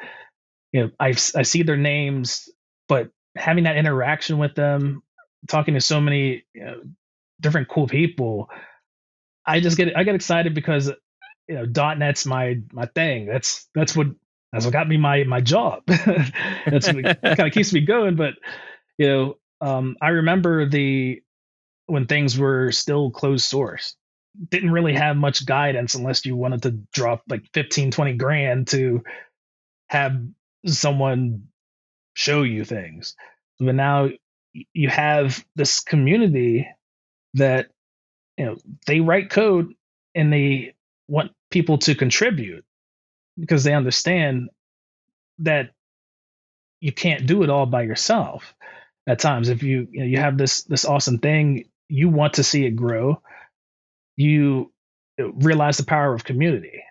you 0.72 0.82
know 0.82 0.90
I 0.98 1.08
I 1.08 1.42
see 1.42 1.62
their 1.62 1.76
names, 1.76 2.48
but 2.88 3.10
having 3.36 3.64
that 3.64 3.76
interaction 3.76 4.38
with 4.38 4.54
them, 4.54 5.02
talking 5.48 5.74
to 5.74 5.80
so 5.80 6.00
many 6.00 6.44
you 6.54 6.64
know, 6.64 6.80
different 7.40 7.68
cool 7.68 7.86
people, 7.86 8.48
I 9.44 9.60
just 9.60 9.76
get 9.76 9.96
I 9.96 10.04
get 10.04 10.14
excited 10.14 10.54
because 10.54 10.90
you 11.46 11.54
know 11.66 11.94
.NET's 11.94 12.26
my 12.26 12.60
my 12.72 12.86
thing. 12.86 13.26
That's 13.26 13.68
that's 13.74 13.94
what 13.94 14.08
that's 14.52 14.64
what 14.64 14.72
got 14.72 14.88
me 14.88 14.96
my 14.96 15.24
my 15.24 15.40
job. 15.40 15.82
that's 15.86 16.92
what 16.92 17.04
kind 17.22 17.40
of 17.40 17.52
keeps 17.52 17.72
me 17.72 17.80
going. 17.80 18.16
But 18.16 18.34
you 18.96 19.08
know, 19.08 19.34
um, 19.60 19.96
I 20.00 20.08
remember 20.08 20.68
the 20.68 21.22
when 21.86 22.06
things 22.06 22.38
were 22.38 22.72
still 22.72 23.10
closed 23.10 23.44
source. 23.44 23.96
Didn't 24.50 24.70
really 24.70 24.94
have 24.94 25.16
much 25.16 25.44
guidance 25.44 25.94
unless 25.94 26.24
you 26.24 26.36
wanted 26.36 26.62
to 26.62 26.70
drop 26.92 27.22
like 27.28 27.42
15, 27.54 27.90
20 27.90 28.12
grand 28.14 28.68
to 28.68 29.02
have 29.88 30.20
someone 30.66 31.48
show 32.14 32.42
you 32.42 32.64
things. 32.64 33.16
But 33.58 33.74
now 33.74 34.10
you 34.72 34.88
have 34.88 35.44
this 35.56 35.80
community 35.80 36.68
that 37.34 37.68
you 38.36 38.46
know 38.46 38.56
they 38.86 39.00
write 39.00 39.30
code 39.30 39.74
and 40.14 40.32
they 40.32 40.74
want 41.08 41.32
people 41.50 41.78
to 41.78 41.94
contribute 41.94 42.64
because 43.38 43.64
they 43.64 43.74
understand 43.74 44.50
that 45.40 45.70
you 46.80 46.92
can't 46.92 47.26
do 47.26 47.42
it 47.42 47.50
all 47.50 47.66
by 47.66 47.82
yourself 47.82 48.54
at 49.06 49.18
times. 49.18 49.48
If 49.48 49.62
you 49.62 49.88
you, 49.90 50.00
know, 50.00 50.06
you 50.06 50.18
have 50.18 50.38
this 50.38 50.62
this 50.62 50.84
awesome 50.84 51.18
thing 51.18 51.68
you 51.88 52.08
want 52.08 52.34
to 52.34 52.44
see 52.44 52.66
it 52.66 52.72
grow 52.72 53.20
you 54.18 54.70
realize 55.18 55.78
the 55.78 55.84
power 55.84 56.12
of 56.12 56.24
community. 56.24 56.82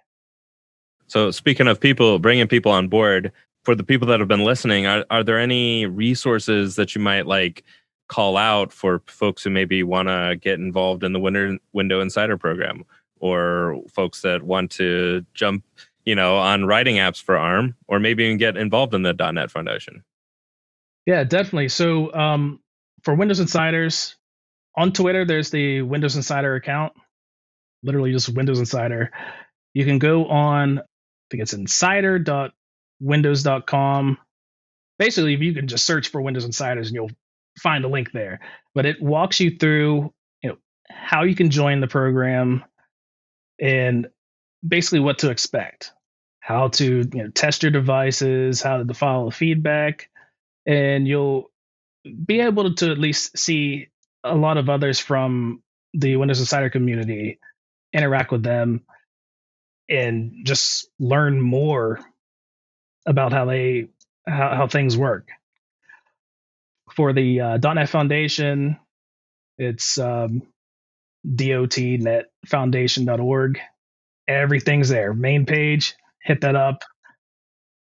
So 1.08 1.30
speaking 1.30 1.68
of 1.68 1.80
people 1.80 2.18
bringing 2.20 2.48
people 2.48 2.72
on 2.72 2.88
board 2.88 3.32
for 3.64 3.76
the 3.76 3.84
people 3.84 4.08
that 4.08 4.20
have 4.20 4.30
been 4.30 4.44
listening 4.44 4.88
are, 4.88 5.06
are 5.12 5.24
there 5.24 5.38
any 5.38 5.86
resources 5.86 6.76
that 6.78 6.96
you 6.96 7.02
might 7.02 7.28
like 7.28 7.64
call 8.08 8.38
out 8.38 8.72
for 8.72 9.02
folks 9.08 9.44
who 9.44 9.50
maybe 9.50 9.84
want 9.84 10.08
to 10.08 10.38
get 10.42 10.58
involved 10.58 11.04
in 11.04 11.12
the 11.12 11.20
winter 11.20 11.58
window 11.74 12.00
insider 12.00 12.38
program 12.38 12.86
or 13.20 13.82
folks 13.94 14.22
that 14.22 14.44
want 14.44 14.72
to 14.72 15.26
jump 15.34 15.64
you 16.08 16.16
know, 16.16 16.38
on 16.38 16.64
writing 16.64 16.96
apps 16.96 17.22
for 17.22 17.38
ARM, 17.38 17.76
or 17.90 18.00
maybe 18.00 18.24
even 18.24 18.38
get 18.38 18.56
involved 18.56 18.94
in 18.94 19.02
the 19.02 19.12
.NET 19.12 19.52
Foundation. 19.52 20.06
Yeah, 21.06 21.26
definitely. 21.26 21.68
So 21.68 22.14
um, 22.14 22.62
for 23.04 23.14
Windows 23.14 23.42
Insiders 23.42 24.16
on 24.78 24.94
Twitter, 24.94 25.26
there's 25.26 25.50
the 25.50 25.82
Windows 25.82 26.16
Insider 26.16 26.56
account, 26.56 26.94
literally 27.84 28.14
just 28.14 28.30
Windows 28.30 28.60
Insider. 28.60 29.12
You 29.74 29.84
can 29.84 30.00
go 30.00 30.28
on, 30.28 30.80
I 30.80 30.84
think 31.30 31.44
it's 31.44 31.52
insider.windows.com. 31.52 34.18
Basically, 35.00 35.34
if 35.34 35.42
you 35.42 35.54
can 35.54 35.68
just 35.68 35.86
search 35.86 36.08
for 36.08 36.22
Windows 36.22 36.46
Insiders 36.46 36.88
and 36.88 36.96
you'll 36.96 37.12
find 37.60 37.84
a 37.84 37.90
link 37.90 38.14
there. 38.14 38.40
But 38.74 38.86
it 38.86 39.02
walks 39.02 39.42
you 39.42 39.58
through, 39.58 40.14
you 40.42 40.52
know, 40.52 40.58
how 40.90 41.24
you 41.24 41.36
can 41.36 41.50
join 41.50 41.82
the 41.82 41.88
program 41.88 42.64
and 43.60 44.08
basically 44.66 45.02
what 45.02 45.20
to 45.20 45.32
expect 45.32 45.92
how 46.48 46.70
to 46.70 46.86
you 46.86 47.24
know, 47.24 47.28
test 47.28 47.64
your 47.64 47.72
devices, 47.74 48.62
how 48.62 48.82
to 48.82 48.94
follow 48.94 49.30
feedback, 49.30 50.10
and 50.66 51.06
you'll 51.06 51.52
be 52.26 52.40
able 52.40 52.74
to 52.74 52.90
at 52.90 52.98
least 52.98 53.38
see 53.38 53.90
a 54.24 54.34
lot 54.34 54.56
of 54.56 54.70
others 54.70 54.98
from 54.98 55.62
the 55.94 56.16
Windows 56.16 56.40
Insider 56.40 56.70
community, 56.70 57.38
interact 57.92 58.32
with 58.32 58.44
them, 58.44 58.86
and 59.90 60.46
just 60.46 60.88
learn 61.00 61.42
more 61.42 62.00
about 63.06 63.34
how 63.34 63.44
they 63.44 63.90
how, 64.26 64.56
how 64.56 64.68
things 64.68 64.96
work. 64.96 65.28
For 66.96 67.12
the 67.12 67.42
uh, 67.42 67.58
.NET 67.58 67.90
Foundation, 67.90 68.80
it's 69.58 69.98
um, 69.98 70.44
dotnetfoundation.org. 71.28 73.60
Everything's 74.30 74.88
there. 74.88 75.14
Main 75.14 75.46
page, 75.46 75.94
hit 76.28 76.42
that 76.42 76.56
up. 76.56 76.84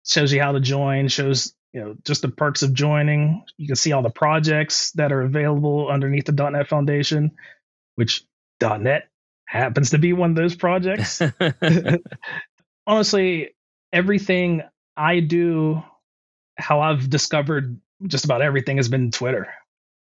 Shows 0.07 0.33
you 0.33 0.42
how 0.42 0.53
to 0.53 0.61
join, 0.61 1.09
shows 1.09 1.55
you 1.73 1.81
know 1.81 1.94
just 2.05 2.23
the 2.23 2.29
perks 2.29 2.62
of 2.62 2.75
joining. 2.75 3.44
You 3.57 3.66
can 3.68 3.77
see 3.77 3.92
all 3.92 4.03
the 4.03 4.11
projects 4.11 4.90
that 4.92 5.12
are 5.12 5.23
available 5.23 5.88
underneath 5.88 6.27
the 6.27 6.33
.NET 6.33 6.68
Foundation, 6.68 7.33
which 7.94 8.23
.NET 8.61 9.09
happens 9.47 9.90
to 9.90 9.99
be 9.99 10.12
one 10.12 10.31
of 10.31 10.37
those 10.37 10.57
projects. 10.57 11.23
Honestly, 12.87 13.55
everything 13.92 14.62
I 14.97 15.20
do, 15.20 15.83
how 16.59 16.81
I've 16.81 17.09
discovered 17.09 17.81
just 18.07 18.27
about 18.27 18.42
everything 18.42 18.77
has 18.77 18.88
been 18.90 19.11
Twitter. 19.11 19.49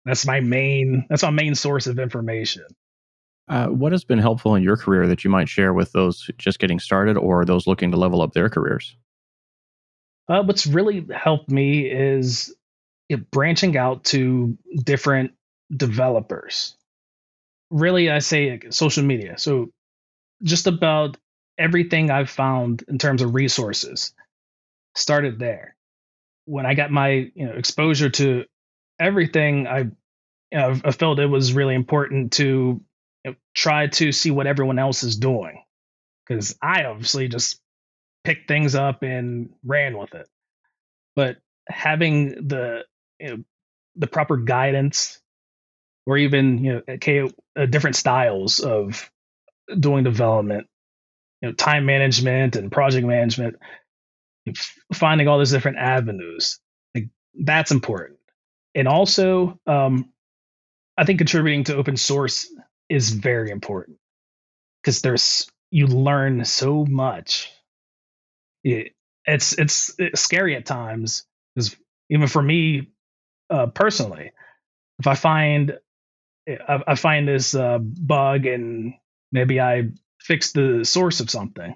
That's 0.06 0.25
my 0.25 0.39
main. 0.39 1.06
That's 1.10 1.23
my 1.23 1.32
main 1.32 1.54
source 1.54 1.86
of 1.86 1.99
information. 1.99 2.63
Uh, 3.47 3.67
what 3.67 3.91
has 3.91 4.03
been 4.03 4.19
helpful 4.19 4.55
in 4.55 4.63
your 4.63 4.75
career 4.75 5.08
that 5.08 5.23
you 5.23 5.29
might 5.29 5.47
share 5.47 5.73
with 5.73 5.91
those 5.91 6.29
just 6.38 6.60
getting 6.60 6.79
started 6.79 7.15
or 7.15 7.45
those 7.45 7.67
looking 7.67 7.91
to 7.91 7.97
level 7.97 8.21
up 8.21 8.34
their 8.34 8.49
careers? 8.49 8.95
Uh, 10.27 10.41
what's 10.43 10.65
really 10.65 11.05
helped 11.13 11.51
me 11.51 11.86
is 11.86 12.53
you 13.10 13.17
know, 13.17 13.23
branching 13.31 13.77
out 13.77 14.03
to 14.05 14.58
different 14.84 15.34
developers. 15.75 16.75
Really, 17.69 18.10
I 18.10 18.19
say 18.19 18.60
social 18.69 19.03
media. 19.03 19.38
So, 19.38 19.69
just 20.43 20.65
about 20.67 21.17
everything 21.58 22.12
I've 22.12 22.29
found 22.29 22.84
in 22.88 22.97
terms 22.97 23.21
of 23.21 23.34
resources 23.34 24.13
started 24.95 25.39
there. 25.39 25.75
When 26.45 26.65
I 26.65 26.73
got 26.73 26.91
my 26.91 27.31
you 27.36 27.45
know 27.45 27.53
exposure 27.53 28.10
to 28.10 28.45
everything, 28.99 29.67
I 29.67 29.79
you 29.79 29.91
know, 30.58 30.79
I 30.84 30.91
felt 30.91 31.19
it 31.19 31.27
was 31.27 31.53
really 31.53 31.75
important 31.75 32.34
to 32.34 32.81
try 33.54 33.88
to 33.88 34.12
see 34.12 34.32
what 34.32 34.48
everyone 34.48 34.80
else 34.80 35.04
is 35.04 35.18
doing 35.18 35.64
because 36.28 36.56
I 36.62 36.86
obviously 36.86 37.28
just 37.28 37.60
picked 38.24 38.48
things 38.48 38.76
up 38.76 39.04
and 39.04 39.50
ran 39.64 39.98
with 39.98 40.14
it. 40.14 40.28
But 41.16 41.38
having 41.68 42.48
the 42.48 42.84
you 43.20 43.30
know, 43.30 43.44
the 43.96 44.08
proper 44.08 44.38
guidance, 44.38 45.20
or 46.06 46.18
even 46.18 46.64
you 46.64 46.74
know 46.74 46.82
okay, 46.90 47.30
uh, 47.56 47.66
different 47.66 47.96
styles 47.96 48.60
of 48.60 49.10
doing 49.80 50.04
development, 50.04 50.68
you 51.42 51.50
know, 51.50 51.54
time 51.54 51.86
management 51.86 52.56
and 52.56 52.72
project 52.72 53.08
management, 53.08 53.56
finding 54.94 55.28
all 55.28 55.38
those 55.38 55.52
different 55.52 55.78
avenues, 55.78 56.60
like 56.94 57.10
that's 57.34 57.72
important. 57.72 58.20
And 58.74 58.90
also, 58.90 59.58
um, 59.66 60.12
I 60.98 61.06
think 61.06 61.20
contributing 61.20 61.64
to 61.66 61.76
open 61.78 61.96
source 61.96 62.48
is 62.89 63.12
very 63.12 63.52
important 63.52 63.98
because 64.82 65.02
there's 65.02 65.48
you 65.71 65.88
learn 65.88 66.45
so 66.45 66.86
much. 66.86 67.52
It, 68.63 68.93
it's, 69.26 69.58
it's 69.58 69.95
it's 69.98 70.21
scary 70.21 70.56
at 70.56 70.65
times 70.65 71.26
because 71.56 71.76
even 72.10 72.28
for 72.28 72.41
me 72.41 72.89
uh, 73.50 73.67
personally, 73.67 74.32
if 75.00 75.08
I 75.08 75.15
find 75.15 75.78
I, 76.48 76.84
I 76.88 76.95
find 76.95 77.28
this 77.28 77.56
uh, 77.56 77.80
bug 77.80 78.45
and 78.45 78.93
maybe 79.32 79.60
I 79.60 79.89
fix 80.21 80.52
the 80.52 80.84
source 80.84 81.19
of 81.19 81.30
something, 81.30 81.76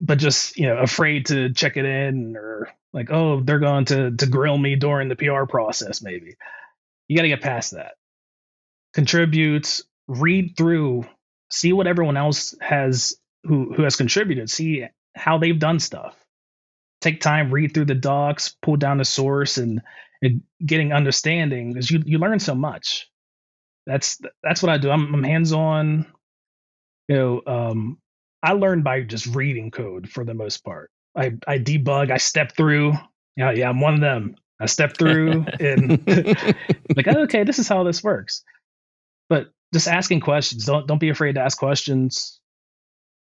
but 0.00 0.18
just 0.18 0.56
you 0.56 0.66
know 0.66 0.78
afraid 0.78 1.26
to 1.26 1.52
check 1.52 1.76
it 1.76 1.84
in 1.84 2.36
or 2.36 2.70
like 2.92 3.10
oh 3.10 3.40
they're 3.40 3.58
going 3.58 3.84
to 3.86 4.10
to 4.12 4.26
grill 4.26 4.58
me 4.58 4.76
during 4.76 5.08
the 5.08 5.16
PR 5.16 5.44
process 5.44 6.02
maybe. 6.02 6.36
You 7.08 7.16
got 7.16 7.22
to 7.22 7.28
get 7.28 7.40
past 7.40 7.72
that. 7.72 7.92
Contribute 8.92 9.82
read 10.08 10.56
through 10.56 11.04
see 11.50 11.72
what 11.72 11.86
everyone 11.86 12.16
else 12.16 12.54
has 12.60 13.16
who 13.44 13.72
who 13.74 13.84
has 13.84 13.96
contributed 13.96 14.50
see 14.50 14.84
how 15.14 15.38
they've 15.38 15.58
done 15.60 15.78
stuff 15.78 16.16
take 17.00 17.20
time, 17.20 17.52
read 17.52 17.74
through 17.74 17.86
the 17.86 17.94
docs, 17.94 18.54
pull 18.62 18.76
down 18.76 18.98
the 18.98 19.04
source, 19.04 19.58
and, 19.58 19.82
and 20.22 20.42
getting 20.64 20.92
understanding 20.92 21.72
because 21.72 21.90
you 21.90 22.02
you 22.04 22.18
learn 22.18 22.38
so 22.40 22.54
much. 22.54 23.08
That's 23.86 24.20
that's 24.42 24.62
what 24.62 24.70
I 24.70 24.78
do. 24.78 24.90
I'm, 24.90 25.14
I'm 25.14 25.22
hands 25.22 25.52
on. 25.52 26.06
You 27.08 27.16
know, 27.16 27.42
um, 27.46 27.98
I 28.42 28.52
learn 28.52 28.82
by 28.82 29.02
just 29.02 29.26
reading 29.26 29.70
code 29.70 30.08
for 30.10 30.24
the 30.24 30.34
most 30.34 30.64
part. 30.64 30.90
I 31.16 31.32
I 31.46 31.58
debug. 31.58 32.10
I 32.10 32.18
step 32.18 32.56
through. 32.56 32.94
Yeah, 33.36 33.52
yeah, 33.52 33.68
I'm 33.68 33.80
one 33.80 33.94
of 33.94 34.00
them. 34.00 34.36
I 34.60 34.66
step 34.66 34.96
through 34.96 35.46
and 35.60 36.02
like, 36.96 37.06
okay, 37.06 37.44
this 37.44 37.60
is 37.60 37.68
how 37.68 37.84
this 37.84 38.02
works. 38.02 38.42
But 39.28 39.52
just 39.72 39.88
asking 39.88 40.20
questions. 40.20 40.64
Don't 40.64 40.86
don't 40.86 40.98
be 40.98 41.10
afraid 41.10 41.34
to 41.34 41.40
ask 41.40 41.58
questions. 41.58 42.40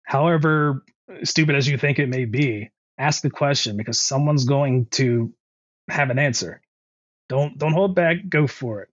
However 0.04 0.84
stupid 1.22 1.54
as 1.54 1.68
you 1.68 1.78
think 1.78 1.98
it 1.98 2.08
may 2.08 2.24
be, 2.24 2.70
ask 2.98 3.22
the 3.22 3.30
question 3.30 3.76
because 3.76 4.00
someone's 4.00 4.44
going 4.44 4.86
to 4.86 5.32
have 5.88 6.10
an 6.10 6.18
answer. 6.18 6.60
Don't 7.28 7.56
don't 7.58 7.72
hold 7.72 7.94
back. 7.94 8.16
Go 8.28 8.46
for 8.46 8.82
it. 8.82 8.88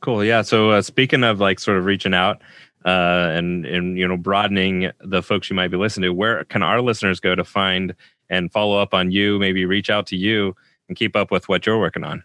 Cool. 0.00 0.24
Yeah. 0.24 0.42
So 0.42 0.70
uh, 0.70 0.82
speaking 0.82 1.24
of 1.24 1.40
like 1.40 1.58
sort 1.58 1.78
of 1.78 1.84
reaching 1.84 2.14
out 2.14 2.42
uh, 2.84 3.30
and 3.32 3.64
and 3.64 3.98
you 3.98 4.06
know 4.06 4.16
broadening 4.16 4.90
the 5.00 5.22
folks 5.22 5.48
you 5.48 5.56
might 5.56 5.68
be 5.68 5.76
listening 5.76 6.08
to, 6.08 6.14
where 6.14 6.44
can 6.44 6.62
our 6.62 6.80
listeners 6.80 7.20
go 7.20 7.34
to 7.34 7.44
find 7.44 7.94
and 8.28 8.52
follow 8.52 8.80
up 8.80 8.92
on 8.92 9.10
you? 9.10 9.38
Maybe 9.38 9.64
reach 9.64 9.90
out 9.90 10.06
to 10.08 10.16
you 10.16 10.54
and 10.88 10.96
keep 10.96 11.16
up 11.16 11.30
with 11.30 11.48
what 11.48 11.66
you're 11.66 11.78
working 11.78 12.04
on. 12.04 12.22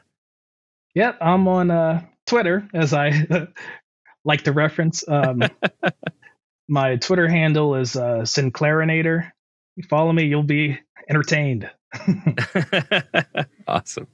Yep, 0.93 1.17
I'm 1.21 1.47
on 1.47 1.71
uh, 1.71 2.01
Twitter 2.25 2.67
as 2.73 2.93
I 2.93 3.11
like 4.23 4.43
the 4.43 4.53
reference. 4.53 5.03
Um, 5.07 5.43
my 6.67 6.95
Twitter 6.97 7.27
handle 7.27 7.75
is 7.75 7.95
uh, 7.95 8.21
Sinclairinator, 8.21 9.31
you 9.75 9.83
follow 9.83 10.11
me, 10.11 10.25
you'll 10.25 10.43
be 10.43 10.79
entertained. 11.09 11.69
awesome. 13.67 14.07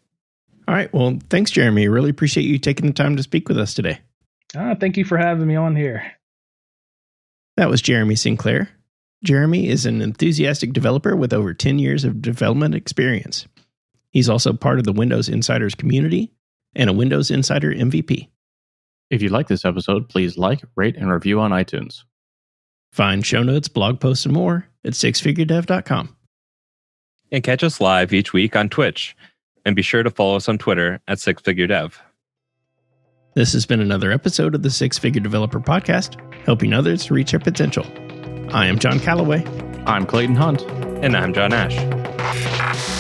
All 0.68 0.76
right. 0.76 0.94
Well, 0.94 1.20
thanks, 1.30 1.52
Jeremy. 1.52 1.88
Really 1.88 2.10
appreciate 2.10 2.46
you 2.46 2.58
taking 2.60 2.88
the 2.88 2.94
time 2.94 3.16
to 3.16 3.24
speak 3.24 3.48
with 3.48 3.58
us 3.58 3.74
today. 3.74 4.00
Ah, 4.56 4.76
thank 4.80 4.98
you 4.98 5.06
for 5.06 5.18
having 5.18 5.48
me 5.48 5.56
on 5.56 5.76
here. 5.76 6.12
That 7.56 7.70
was 7.70 7.82
Jeremy 7.82 8.16
Sinclair. 8.16 8.70
Jeremy 9.24 9.68
is 9.68 9.86
an 9.86 10.02
enthusiastic 10.02 10.74
developer 10.74 11.16
with 11.16 11.34
over 11.34 11.54
10 11.54 11.80
years 11.80 12.04
of 12.04 12.22
development 12.22 12.76
experience. 12.76 13.48
He's 14.12 14.30
also 14.30 14.54
part 14.54 14.80
of 14.80 14.86
the 14.86 14.94
Windows 14.94 15.28
Insiders 15.28 15.76
community 15.76 16.32
and 16.76 16.90
a 16.90 16.94
Windows 16.94 17.32
Insider 17.32 17.74
MVP. 17.74 18.30
If 19.10 19.22
you 19.22 19.30
like 19.30 19.48
this 19.48 19.66
episode, 19.66 20.10
please 20.10 20.38
like, 20.38 20.64
rate, 20.76 20.98
and 20.98 21.10
review 21.12 21.40
on 21.40 21.52
iTunes. 21.52 22.04
Find 22.92 23.26
show 23.26 23.44
notes, 23.44 23.68
blog 23.68 24.00
posts, 24.00 24.26
and 24.26 24.34
more 24.34 24.68
at 24.84 24.94
sixfiguredev.com. 24.94 26.16
And 27.32 27.44
catch 27.44 27.64
us 27.64 27.82
live 27.82 28.14
each 28.14 28.34
week 28.34 28.56
on 28.56 28.70
Twitch. 28.70 29.16
And 29.66 29.76
be 29.76 29.82
sure 29.82 30.04
to 30.04 30.10
follow 30.10 30.38
us 30.38 30.48
on 30.48 30.58
Twitter 30.58 31.02
at 31.08 31.18
sixfiguredev. 31.18 31.94
This 33.36 33.54
has 33.54 33.66
been 33.66 33.82
another 33.82 34.12
episode 34.12 34.56
of 34.56 34.64
the 34.64 34.70
Six 34.72 34.98
Figure 34.98 35.22
Developer 35.22 35.60
Podcast, 35.60 36.18
helping 36.46 36.74
others 36.74 37.12
reach 37.12 37.32
their 37.32 37.40
potential. 37.40 37.86
I 38.52 38.66
am 38.68 38.80
John 38.80 39.00
Callaway. 39.00 39.46
I'm 39.86 40.06
Clayton 40.06 40.36
Hunt. 40.36 40.64
And 41.04 41.16
I'm 41.16 41.34
Jon 41.34 41.54
Ash. 41.54 42.97